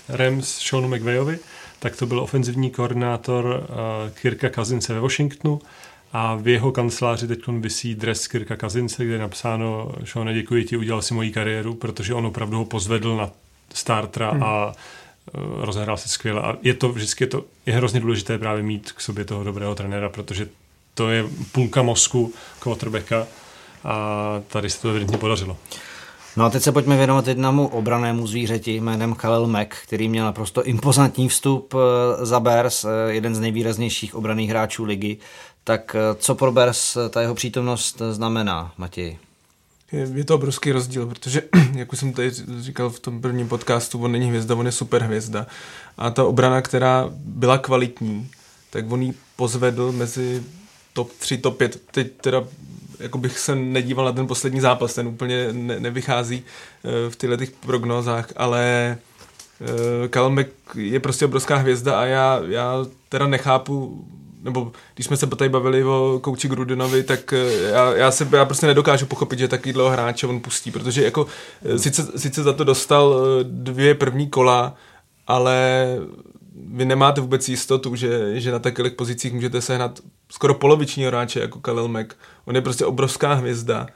[0.10, 1.40] Rams Seanu McVayovi,
[1.80, 5.62] tak to byl ofenzivní koordinátor uh, Kirka Kazince ve Washingtonu
[6.18, 10.78] a v jeho kanceláři teď vysí dres Kirka Kazince, kde je napsáno, Šone, děkuji ti,
[10.78, 13.30] udělal si moji kariéru, protože on opravdu ho pozvedl na
[13.74, 14.44] startra hmm.
[14.44, 14.74] a uh,
[15.66, 16.42] rozehrál se skvěle.
[16.42, 19.76] A je to vždycky je to, je hrozně důležité právě mít k sobě toho dobrého
[19.76, 20.48] trenéra, protože
[20.94, 23.28] to je půlka mozku quarterbacka
[23.84, 25.58] a tady se to evidentně podařilo.
[26.38, 30.64] No a teď se pojďme věnovat jednomu obranému zvířeti jménem Khalil Mack, který měl naprosto
[30.64, 35.18] impozantní vstup eh, za Bears, eh, jeden z nejvýraznějších obraných hráčů ligy.
[35.68, 39.18] Tak eh, co pro Bears ta jeho přítomnost znamená, Matěj?
[39.92, 41.42] Je, je to obrovský rozdíl, protože,
[41.76, 45.04] jak už jsem tady říkal v tom prvním podcastu, on není hvězda, on je super
[45.04, 45.48] hvězda.
[45.98, 48.30] A ta obrana, která byla kvalitní,
[48.70, 50.44] tak on ji pozvedl mezi
[50.94, 51.82] top 3, top 5.
[51.92, 52.44] Teď teda
[53.00, 56.44] jako bych se nedíval na ten poslední zápas, ten úplně ne, nevychází
[57.10, 58.98] v těchto těch prognózách, ale
[60.10, 64.06] Kalmek je prostě obrovská hvězda a já, já teda nechápu,
[64.46, 68.46] nebo když jsme se tady bavili o kouči Grudenovi, tak uh, já, já, se, já
[68.46, 71.28] prostě nedokážu pochopit, že takovýhle hráče on pustí, protože jako
[71.78, 74.76] sice, sice za to dostal dvě první kola,
[75.28, 75.88] ale
[76.56, 80.00] vy nemáte vůbec jistotu, že, že na takových pozicích můžete sehnat
[80.32, 82.14] skoro poloviční hráče jako Khalil Mack.
[82.46, 83.88] On je prostě obrovská hvězda,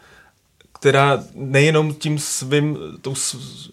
[0.79, 3.13] která nejenom tím svým, tou,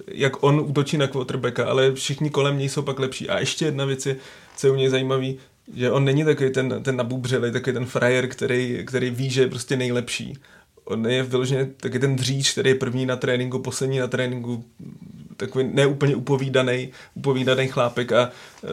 [0.08, 3.28] jak on útočí na quarterbacka, ale všichni kolem něj jsou pak lepší.
[3.28, 4.16] A ještě jedna věc je,
[4.56, 5.38] co je u něj zajímavý,
[5.74, 9.48] že on není takový ten, ten nabubřelý, takový ten frajer, který, který ví, že je
[9.48, 10.38] prostě nejlepší.
[10.84, 14.64] On je vyloženě taky ten dříč, který je první na tréninku, poslední na tréninku,
[15.36, 18.30] takový neúplně upovídaný, upovídaný chlápek a
[18.62, 18.70] uh,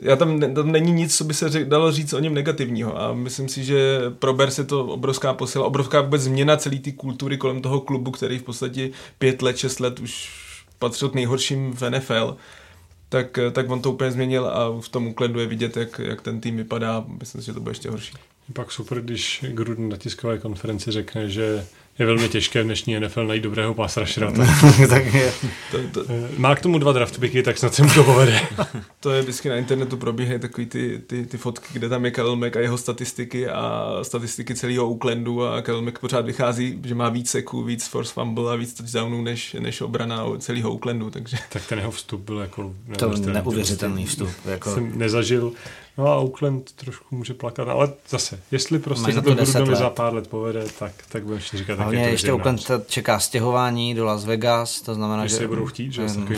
[0.00, 3.14] já tam, tam není nic, co by se řek, dalo říct o něm negativního a
[3.14, 7.36] myslím si, že pro Bers je to obrovská posila, obrovská vůbec změna celé té kultury
[7.36, 10.30] kolem toho klubu, který v podstatě pět let, šest let už
[10.78, 12.36] patřil k nejhorším v NFL
[13.12, 16.40] tak, tak on to úplně změnil a v tom ukledu je vidět, jak, jak ten
[16.40, 17.04] tým vypadá.
[17.20, 18.14] Myslím si, že to bude ještě horší.
[18.52, 21.66] Pak super, když Gruden na tiskové konferenci řekne, že
[21.98, 24.32] je velmi těžké v dnešní NFL najít dobrého pass rushera.
[24.88, 25.32] tak je.
[25.70, 28.40] To, to, Má k tomu dva draft picky, tak snad se mu to povede.
[29.00, 32.36] to je vždycky na internetu probíhají takový ty, ty, ty fotky, kde tam je Khalil
[32.36, 37.08] Mack a jeho statistiky a statistiky celého Oaklandu a Khalil Mack pořád vychází, že má
[37.08, 41.10] víc seků, víc force fumble a víc touchdownů než, než obrana celého Oaklandu.
[41.10, 41.36] Takže.
[41.48, 44.30] Tak ten jeho vstup byl jako to neuvěřitelný vstup.
[44.44, 44.74] Jako...
[44.74, 45.52] Jsem nezažil
[45.98, 50.14] No a Oakland trošku může plakat, ale zase, jestli prostě se to Gordoni za pár
[50.14, 54.24] let povede, tak, tak budeš říkat, Hlavně je to ještě Oakland čeká stěhování do Las
[54.24, 55.36] Vegas, to znamená, že...
[55.38, 56.28] že budou chtít, že um,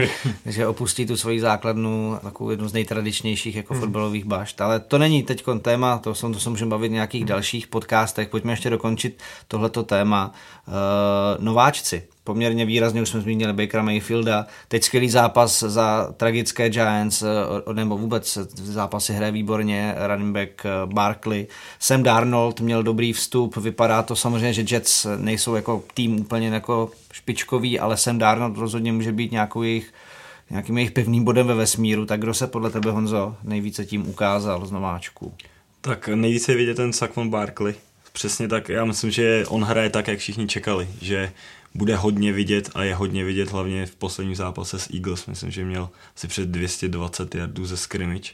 [0.46, 3.80] že opustí tu svoji základnu, takovou jednu z nejtradičnějších jako hmm.
[3.80, 4.60] fotbalových bašt.
[4.60, 7.28] Ale to není teď téma, to, jsem, to se můžeme bavit v nějakých hmm.
[7.28, 8.28] dalších podcastech.
[8.28, 10.32] Pojďme ještě dokončit tohleto téma.
[10.68, 17.22] Uh, nováčci poměrně výrazně, už jsme zmínili Bakera Mayfielda, teď skvělý zápas za tragické Giants,
[17.22, 21.46] eh, nebo vůbec zápasy hraje výborně, running back eh, Barkley,
[21.78, 26.90] Sam Darnold měl dobrý vstup, vypadá to samozřejmě, že Jets nejsou jako tým úplně jako
[27.12, 29.92] špičkový, ale Sam Darnold rozhodně může být nějakou jejich
[30.50, 34.66] nějakým jejich pevným bodem ve vesmíru, tak kdo se podle tebe, Honzo, nejvíce tím ukázal
[34.66, 35.34] z nováčků?
[35.80, 37.74] Tak nejvíce je vidět ten Saquon Barkley.
[38.12, 41.32] Přesně tak, já myslím, že on hraje tak, jak všichni čekali, že
[41.74, 45.26] bude hodně vidět a je hodně vidět hlavně v posledním zápase s Eagles.
[45.26, 48.30] Myslím, že měl asi před 220 yardů ze scrimmage.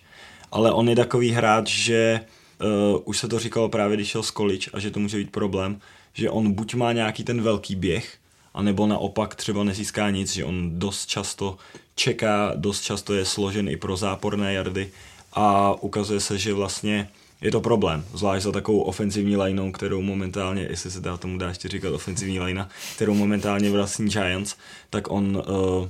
[0.52, 2.20] Ale on je takový hráč, že
[2.60, 5.30] uh, už se to říkalo právě, když šel z college a že to může být
[5.30, 5.80] problém,
[6.12, 8.18] že on buď má nějaký ten velký běh,
[8.54, 11.56] anebo naopak třeba nezíská nic, že on dost často
[11.94, 14.90] čeká, dost často je složen i pro záporné jardy
[15.32, 17.08] a ukazuje se, že vlastně
[17.40, 21.48] je to problém, zvlášť za takovou ofenzivní lineou, kterou momentálně, jestli se dá tomu dá
[21.48, 24.56] ještě říkat ofenzivní linea, kterou momentálně vlastní Giants,
[24.90, 25.88] tak on uh,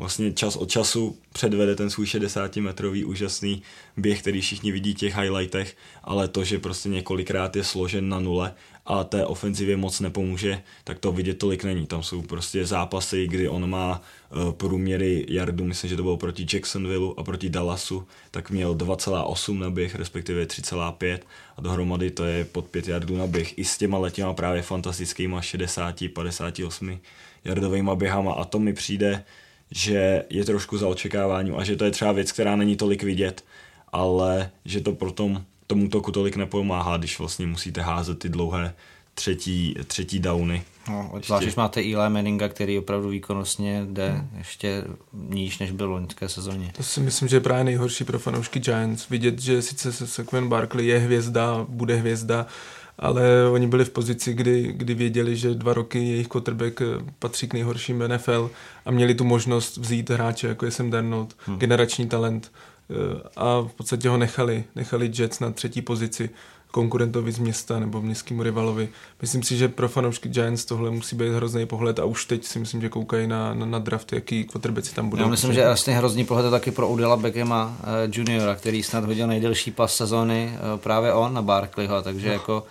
[0.00, 3.62] vlastně čas od času předvede ten svůj 60-metrový úžasný
[3.96, 8.20] běh, který všichni vidí v těch highlightech, ale to, že prostě několikrát je složen na
[8.20, 8.54] nule
[8.86, 11.86] a té ofenzivě moc nepomůže, tak to vidět tolik není.
[11.86, 16.46] Tam jsou prostě zápasy, kdy on má uh, průměry jardu, myslím, že to bylo proti
[16.52, 21.18] Jacksonville a proti Dallasu, tak měl 2,8 na běh, respektive 3,5
[21.56, 23.58] a dohromady to je pod 5 jardů na běh.
[23.58, 26.98] I s těma letěma právě fantastickýma 60, 58
[27.44, 29.24] jardovými běhama a to mi přijde,
[29.70, 33.44] že je trošku za očekáváním a že to je třeba věc, která není tolik vidět,
[33.92, 38.74] ale že to potom tomu toku tolik nepomáhá, když vlastně musíte házet ty dlouhé
[39.14, 40.62] třetí, třetí downy.
[40.88, 44.28] No, zvlášť, když máte Eli Manninga, který opravdu výkonnostně jde hmm.
[44.38, 46.72] ještě níž, než byl v loňské sezóně.
[46.76, 49.08] To si myslím, že je právě nejhorší pro fanoušky Giants.
[49.08, 52.46] Vidět, že sice Sequin Barkley je hvězda, bude hvězda,
[53.00, 56.82] ale oni byli v pozici, kdy, kdy věděli, že dva roky jejich quarterback
[57.18, 58.50] patří k nejhorším NFL
[58.84, 61.58] a měli tu možnost vzít hráče, jako je Sam Darnold, hmm.
[61.58, 62.52] generační talent
[62.90, 62.94] eh,
[63.36, 66.30] a v podstatě ho nechali, nechali Jets na třetí pozici
[66.70, 68.88] konkurentovi z města nebo městskému rivalovi.
[69.22, 72.58] Myslím si, že pro fanoušky Giants tohle musí být hrozný pohled a už teď si
[72.58, 75.22] myslím, že koukají na, na, na draft, jaký quarterbacki tam budou.
[75.22, 79.04] Já myslím, že vlastně hrozný pohled je taky pro Odela Beckhama uh, juniora, který snad
[79.04, 82.32] hodil nejdelší pas sezóny, uh, právě on na Barkleyho, takže no.
[82.32, 82.66] jako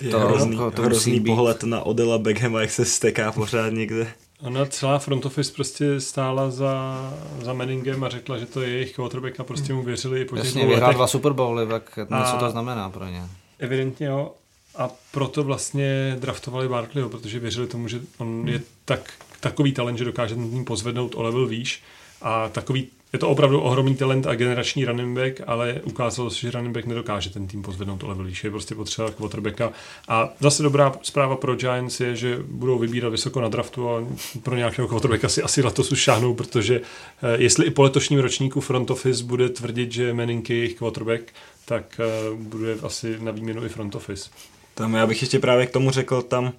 [0.00, 4.12] je to, hrozný, to, to hrozný pohled na Odela Beckhama, jak se steká pořád někde.
[4.42, 7.02] Ona celá front office prostě stála za,
[7.42, 10.44] za Manningem a řekla, že to je jejich quarterback a prostě mu věřili po těch
[10.44, 11.98] Jasně, vyhrál dva Super Bowly, tak
[12.30, 13.22] co to znamená pro ně.
[13.58, 14.32] Evidentně jo.
[14.76, 18.48] A proto vlastně draftovali Barkleyho, protože věřili tomu, že on hmm.
[18.48, 21.82] je tak, takový talent, že dokáže ten tým pozvednout o level výš
[22.22, 26.50] a takový je to opravdu ohromný talent a generační running back, ale ukázalo se, že
[26.50, 28.44] running back nedokáže ten tým pozvednout o level výš.
[28.44, 29.72] Je prostě potřeba quarterbacka.
[30.08, 34.06] A zase dobrá zpráva pro Giants je, že budou vybírat vysoko na draftu a
[34.42, 38.60] pro nějakého quarterbacka si asi letos už šáhnou, protože eh, jestli i po letošním ročníku
[38.60, 41.22] front office bude tvrdit, že Manning je jejich quarterback,
[41.64, 42.04] tak eh,
[42.34, 44.30] bude asi na výměnu i front office.
[44.74, 46.52] Tam já bych ještě právě k tomu řekl, tam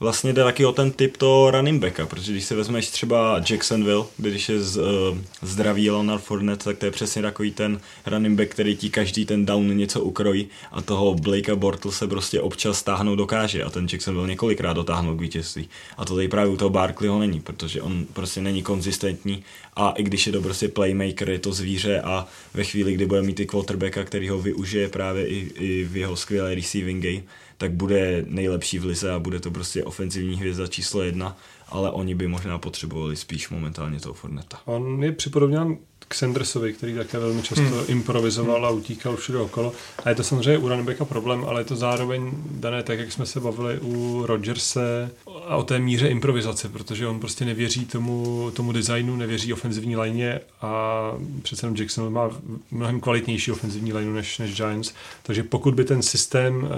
[0.00, 4.04] vlastně jde taky o ten typ toho running backa, protože když si vezmeš třeba Jacksonville,
[4.16, 8.50] když je z, uh, zdravý Leonard Fournette, tak to je přesně takový ten running back,
[8.50, 13.16] který ti každý ten down něco ukrojí a toho Blakea Bortl se prostě občas stáhnout
[13.16, 15.68] dokáže a ten Jacksonville několikrát dotáhnul k vítězství.
[15.96, 19.44] A to tady právě u toho Barkleyho není, protože on prostě není konzistentní
[19.76, 23.22] a i když je to prostě playmaker, je to zvíře a ve chvíli, kdy bude
[23.22, 27.22] mít i quarterbacka, který ho využije právě i, i v jeho skvělé receiving game,
[27.58, 31.36] tak bude nejlepší v lize a bude to prostě ofenzivní hvězda číslo jedna,
[31.68, 34.60] ale oni by možná potřebovali spíš momentálně toho Forneta.
[34.64, 35.76] On je připodobňován
[36.08, 37.84] k Sandersovi, který také velmi často hmm.
[37.88, 39.72] improvizoval a utíkal všude okolo.
[40.04, 43.26] A je to samozřejmě u Runbacka problém, ale je to zároveň dané tak, jak jsme
[43.26, 45.10] se bavili u Rodgerse
[45.46, 50.40] a o té míře improvizace, protože on prostě nevěří tomu, tomu designu, nevěří ofenzivní lině
[50.62, 52.30] a přece jenom Jackson má
[52.70, 54.92] mnohem kvalitnější ofenzivní lineu než, než Giants.
[55.22, 56.70] Takže pokud by ten systém uh,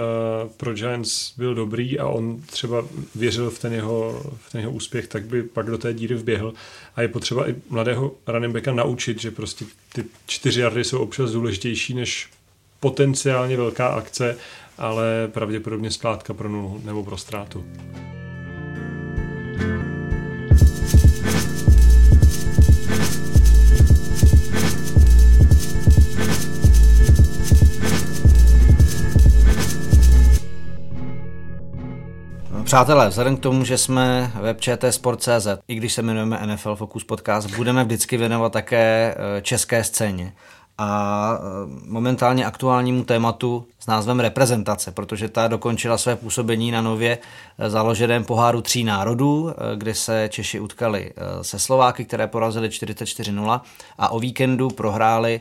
[0.57, 5.09] pro Giants byl dobrý a on třeba věřil v ten, jeho, v ten jeho úspěch,
[5.09, 6.53] tak by pak do té díry vběhl.
[6.99, 11.31] A je potřeba i mladého running backa naučit, že prostě ty čtyři jardy jsou občas
[11.31, 12.31] důležitější než
[12.81, 14.37] potenciálně velká akce,
[14.79, 17.65] ale pravděpodobně zprátka pro nulu nebo pro ztrátu.
[32.69, 34.61] Přátelé, vzhledem k tomu, že jsme web
[34.91, 40.33] Sport.cz, i když se jmenujeme NFL Focus Podcast, budeme vždycky věnovat také eh, české scéně
[40.79, 41.41] a eh,
[41.87, 47.19] momentálně aktuálnímu tématu s názvem reprezentace, protože ta dokončila své působení na nově
[47.59, 51.13] eh, založeném poháru tří národů, kde se Češi utkali
[51.43, 53.61] se Slováky, které porazili 44-0
[53.99, 55.41] a o víkendu prohráli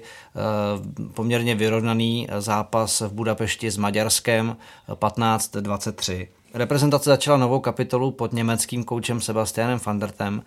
[1.14, 4.58] poměrně vyrovnaný zápas v Budapešti s Maďarskem
[4.90, 6.28] 15-23.
[6.58, 10.44] Reprezentace začala novou kapitolu pod německým koučem Sebastianem Fandertem,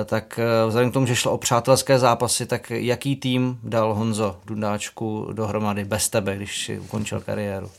[0.00, 3.94] eh, tak eh, vzhledem k tomu, že šlo o přátelské zápasy, tak jaký tým dal
[3.94, 7.70] Honzo Dundáčku dohromady bez tebe, když si ukončil kariéru?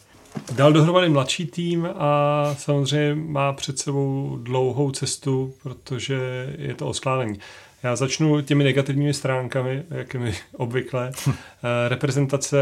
[0.56, 7.40] Dal dohromady mladší tým a samozřejmě má před sebou dlouhou cestu, protože je to oskládání.
[7.84, 11.12] Já začnu těmi negativními stránkami, jak mi obvykle.
[11.64, 12.58] Eh, reprezentace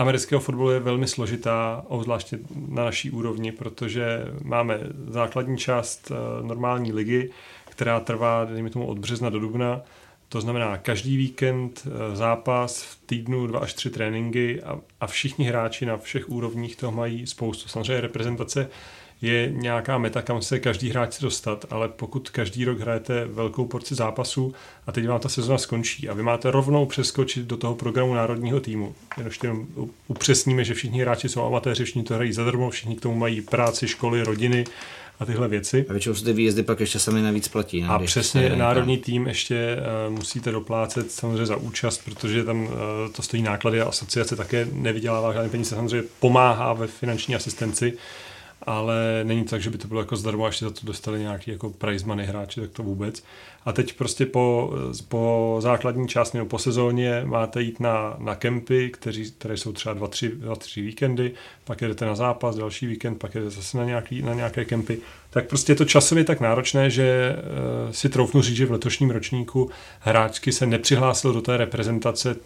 [0.00, 2.38] amerického fotbalu je velmi složitá, obzvláště
[2.68, 7.30] na naší úrovni, protože máme základní část eh, normální ligy,
[7.68, 9.80] která trvá, dejme tomu, od března do dubna.
[10.28, 15.44] To znamená každý víkend eh, zápas, v týdnu dva až tři tréninky a, a všichni
[15.44, 17.68] hráči na všech úrovních toho mají spoustu.
[17.68, 18.68] Samozřejmě reprezentace
[19.22, 23.66] je nějaká meta, kam se každý hráč chce dostat, ale pokud každý rok hrajete velkou
[23.66, 24.54] porci zápasů
[24.86, 28.60] a teď vám ta sezona skončí a vy máte rovnou přeskočit do toho programu národního
[28.60, 28.94] týmu,
[29.24, 29.66] ještě jenom
[30.08, 33.88] upřesníme, že všichni hráči jsou amatéři, všichni to hrají zadarmo, všichni k tomu mají práci,
[33.88, 34.64] školy, rodiny,
[35.20, 35.86] a tyhle věci.
[35.88, 37.80] A většinou se ty výjezdy pak ještě sami navíc platí.
[37.80, 37.88] Ne?
[37.88, 39.76] A přesně národní tým ještě
[40.08, 42.70] uh, musíte doplácet samozřejmě za účast, protože tam uh,
[43.12, 47.92] to stojí náklady a asociace také nevydělává žádné peníze, samozřejmě pomáhá ve finanční asistenci,
[48.62, 51.70] ale není tak, že by to bylo jako zdarma, až za to dostali nějaký jako
[51.70, 53.22] prize money hráči, tak to vůbec.
[53.64, 54.72] A teď prostě po,
[55.08, 59.94] po základní části nebo po sezóně máte jít na, na kempy, kteří, které jsou třeba
[59.94, 61.32] dva tři, dva, tři víkendy,
[61.64, 64.98] pak jdete na zápas, další víkend, pak jdete zase na, nějaký, na nějaké kempy.
[65.30, 69.10] Tak prostě je to časově tak náročné, že uh, si troufnu říct, že v letošním
[69.10, 72.36] ročníku hráčky se nepřihlásil do té reprezentace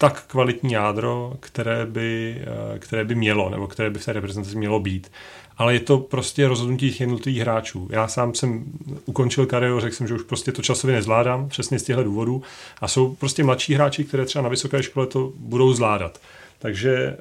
[0.00, 4.56] tak kvalitní jádro, které by, eh, které by mělo, nebo které by v té reprezentaci
[4.56, 5.12] mělo být.
[5.56, 7.88] Ale je to prostě rozhodnutí těch jednotlivých hráčů.
[7.90, 8.64] Já sám jsem
[9.04, 12.42] ukončil kariéru, řekl jsem, že už prostě to časově nezvládám, přesně z těchto důvodů.
[12.80, 16.20] A jsou prostě mladší hráči, které třeba na vysoké škole to budou zvládat.
[16.58, 17.16] Takže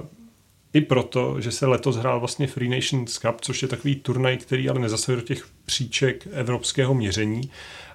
[0.00, 0.06] uh,
[0.72, 4.68] i proto, že se letos hrál vlastně Free Nations Cup, což je takový turnaj, který
[4.68, 7.50] ale nezasahuje do těch příček evropského měření,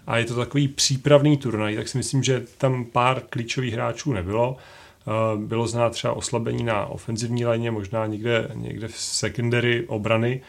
[0.08, 4.58] a je to takový přípravný turnaj, tak si myslím, že tam pár klíčových hráčů nebylo.
[4.58, 10.42] Eh, bylo znát třeba oslabení na ofenzivní léně, možná někde, někde v secondary obrany,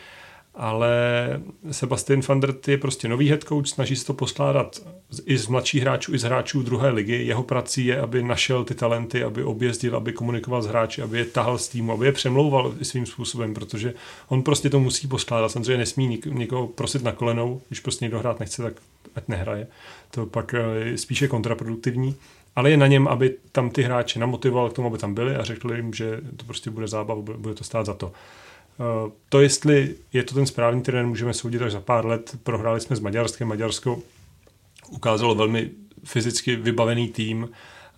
[0.59, 0.91] ale
[1.71, 4.83] Sebastian van der je prostě nový head coach, snaží se to poskládat
[5.25, 7.27] i z mladších hráčů, i z hráčů druhé ligy.
[7.27, 11.25] Jeho prací je, aby našel ty talenty, aby objezdil, aby komunikoval s hráči, aby je
[11.25, 13.95] tahal z týmu, aby je přemlouval i svým způsobem, protože
[14.29, 15.49] on prostě to musí poskládat.
[15.49, 18.75] Samozřejmě nesmí nik- nikoho prosit na kolenou, když prostě někdo hrát nechce, tak
[19.15, 19.67] ať nehraje.
[20.11, 22.17] To pak eh, je spíše kontraproduktivní.
[22.57, 25.45] Ale je na něm, aby tam ty hráče namotivoval k tomu, aby tam byli a
[25.45, 28.13] řekli jim, že to prostě bude zábava, bude to stát za to.
[28.81, 32.37] Eh, to, jestli je to ten správný trenér, můžeme soudit až za pár let.
[32.43, 33.49] Prohráli jsme s Maďarskem.
[33.49, 33.99] Maďarsko
[34.91, 35.71] ukázalo velmi
[36.05, 37.49] fyzicky vybavený tým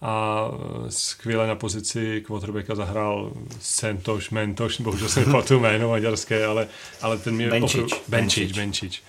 [0.02, 0.44] a
[0.88, 6.68] skvěle na pozici quarterbacka zahrál Sentoš, Mentoš, bohužel jsem nepamatuju jméno maďarské, ale,
[7.02, 7.74] ale ten mě Benčič.
[7.74, 9.02] Opravdu, Benčič, Benčič.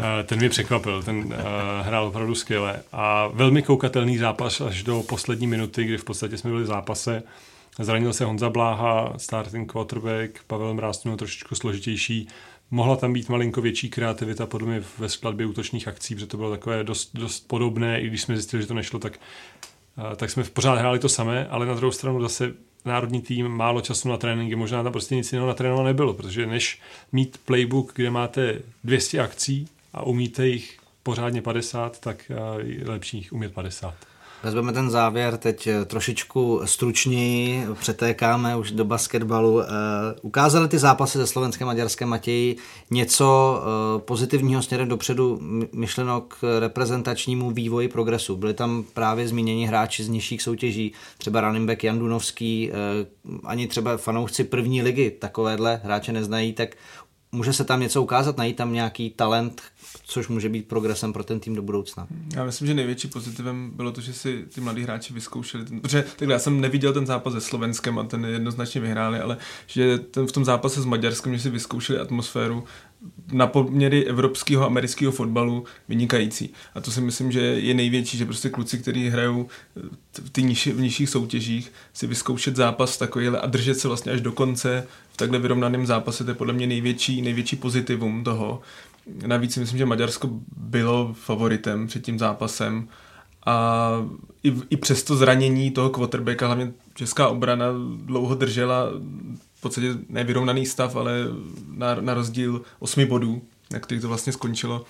[0.00, 1.32] Eh, ten mě překvapil, ten uh,
[1.82, 6.50] hrál opravdu skvěle a velmi koukatelný zápas až do poslední minuty, kdy v podstatě jsme
[6.50, 7.22] byli v zápase.
[7.78, 12.28] Zranil se Honza Bláha, starting quarterback, Pavel Mráz měl trošičku složitější.
[12.70, 16.50] Mohla tam být malinko větší kreativita podle mě ve skladbě útočných akcí, protože to bylo
[16.50, 19.20] takové dost, dost podobné, i když jsme zjistili, že to nešlo, tak,
[19.98, 22.54] uh, tak jsme pořád hráli to samé, ale na druhou stranu zase
[22.84, 26.80] národní tým, málo času na tréninky, možná tam prostě nic jiného natrénovat nebylo, protože než
[27.12, 33.32] mít playbook, kde máte 200 akcí a umíte jich pořádně 50, tak je lepší jich
[33.32, 33.94] umět 50.
[34.42, 39.62] Vezmeme ten závěr teď eh, trošičku stručněji, přetékáme už do basketbalu.
[39.62, 39.66] Eh,
[40.22, 42.56] ukázaly ty zápasy se Slovenskem Maďarskem Matěji
[42.90, 45.38] něco eh, pozitivního směrem dopředu
[45.72, 48.36] myšleno k reprezentačnímu vývoji progresu.
[48.36, 52.70] Byli tam právě zmíněni hráči z nižších soutěží, třeba running back Jan Dunovský,
[53.44, 56.76] ani třeba fanoušci první ligy takovéhle hráče neznají, tak
[57.32, 59.62] může se tam něco ukázat, najít tam nějaký talent,
[60.04, 62.06] což může být progresem pro ten tým do budoucna.
[62.34, 66.34] Já myslím, že největší pozitivem bylo to, že si ty mladí hráči vyzkoušeli, protože takhle
[66.34, 70.32] já jsem neviděl ten zápas se Slovenskem a ten jednoznačně vyhráli, ale že ten, v
[70.32, 72.64] tom zápase s Maďarskem, že si vyzkoušeli atmosféru
[73.32, 76.50] na poměry evropského amerického fotbalu vynikající.
[76.74, 79.46] A to si myslím, že je největší, že prostě kluci, kteří hrajou
[80.24, 84.20] v, ty nižší, v nižších soutěžích, si vyzkoušet zápas takovýhle a držet se vlastně až
[84.20, 88.60] do konce v takhle vyrovnaném zápase, to je podle mě největší, největší pozitivum toho.
[89.26, 92.88] Navíc si myslím, že Maďarsko bylo favoritem před tím zápasem
[93.46, 93.90] a
[94.42, 98.90] i, i přes to zranění toho quarterbacka, hlavně česká obrana dlouho držela
[99.58, 101.12] v podstatě nevyrovnaný stav, ale
[101.68, 104.84] na, na rozdíl osmi bodů, na kterých to vlastně skončilo.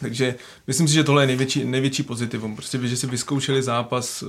[0.00, 0.34] Takže
[0.66, 2.56] myslím si, že tohle je největší, největší pozitivum.
[2.56, 4.24] Prostě, že si vyzkoušeli zápas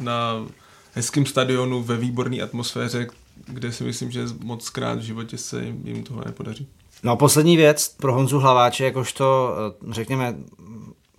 [0.00, 0.46] na
[0.92, 3.06] hezkém stadionu ve výborné atmosféře,
[3.46, 6.68] kde si myslím, že moc krát v životě se jim toho nepodaří.
[7.02, 9.54] No a poslední věc pro Honzu Hlaváče, jakožto,
[9.88, 10.36] eh, řekněme,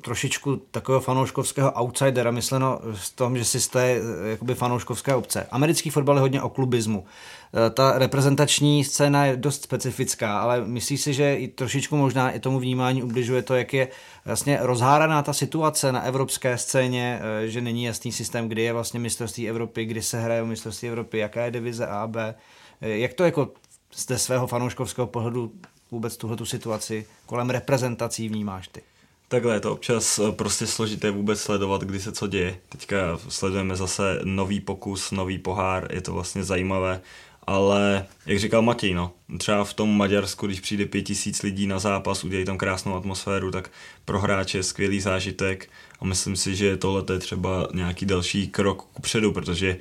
[0.02, 5.48] trošičku takového fanouškovského outsidera, mysleno v tom, že si jste eh, jakoby fanouškovské obce.
[5.52, 7.06] Americký fotbal je hodně o klubismu.
[7.54, 12.40] Eh, ta reprezentační scéna je dost specifická, ale myslí si, že i trošičku možná i
[12.40, 13.88] tomu vnímání ubližuje to, jak je
[14.26, 19.50] vlastně rozháraná ta situace na evropské scéně, že není jasný systém, kdy je vlastně mistrovství
[19.50, 22.36] Evropy, kdy se hraje mistrovství Evropy, jaká je divize A, B.
[22.82, 23.52] Jak to jako
[23.92, 25.52] z svého fanouškovského pohledu
[25.92, 28.82] vůbec tuhle situaci kolem reprezentací vnímáš ty?
[29.30, 32.60] Takhle je to občas eh, prostě složité vůbec sledovat, kdy se co děje.
[32.70, 32.98] Teďka
[33.30, 37.02] sledujeme zase nový pokus, nový pohár, je to vlastně zajímavé,
[37.48, 41.80] ale jak říkal Matěj, no, třeba v tom Maďarsku, když přijde pět tisíc lidí na
[41.80, 43.72] zápas, udělají tam krásnou atmosféru, tak
[44.06, 45.70] pro hráče je skvělý zážitek
[46.00, 49.78] a myslím si, že tohle je třeba nějaký další krok kupředu, protože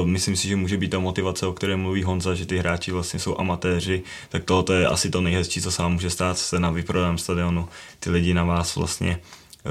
[0.00, 2.92] uh, myslím si, že může být ta motivace, o které mluví Honza, že ty hráči
[2.92, 6.60] vlastně jsou amatéři, tak tohle je asi to nejhezčí, co se vám může stát, jste
[6.60, 7.68] na vyprodaném stadionu,
[8.00, 9.20] ty lidi na vás vlastně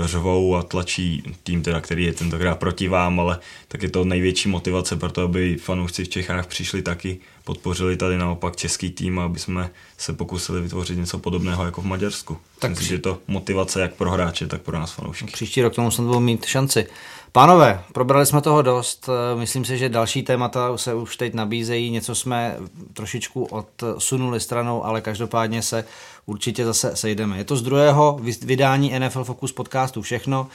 [0.04, 4.50] řvou a tlačí tým, teda, který je tentokrát proti vám, ale tak je to největší
[4.50, 9.40] motivace pro to, aby fanoušci v Čechách přišli taky, podpořili tady naopak český tým, aby
[9.40, 12.38] jsme se pokusili vytvořit něco podobného jako v Maďarsku.
[12.60, 15.26] Tak Myslím, že je to motivace jak pro hráče, tak pro nás fanoušky.
[15.26, 16.88] Příští rok tomu snad budou mít šanci.
[17.32, 19.10] Pánové, probrali jsme toho dost.
[19.36, 21.92] Myslím si, že další témata se už teď nabízejí.
[21.92, 22.58] Něco jsme
[22.94, 25.86] trošičku odsunuli stranou, ale každopádně se
[26.26, 27.38] určitě zase sejdeme.
[27.38, 30.48] Je to z druhého vydání NFL Focus podcastu všechno.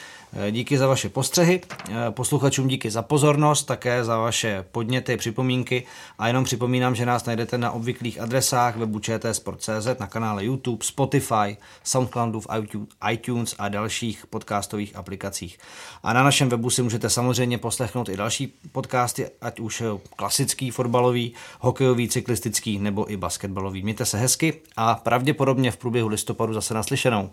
[0.51, 1.61] Díky za vaše postřehy,
[2.11, 5.87] posluchačům díky za pozornost, také za vaše podněty, připomínky
[6.19, 11.57] a jenom připomínám, že nás najdete na obvyklých adresách webu čtsport.cz, na kanále YouTube, Spotify,
[11.85, 12.43] Soundcloudu,
[13.11, 15.59] iTunes a dalších podcastových aplikacích.
[16.03, 19.83] A na našem webu si můžete samozřejmě poslechnout i další podcasty, ať už
[20.17, 23.83] klasický fotbalový, hokejový, cyklistický nebo i basketbalový.
[23.83, 24.95] Mějte se hezky a
[25.61, 27.31] pravděpodobně v průběhu listopadu zase naslyšenou.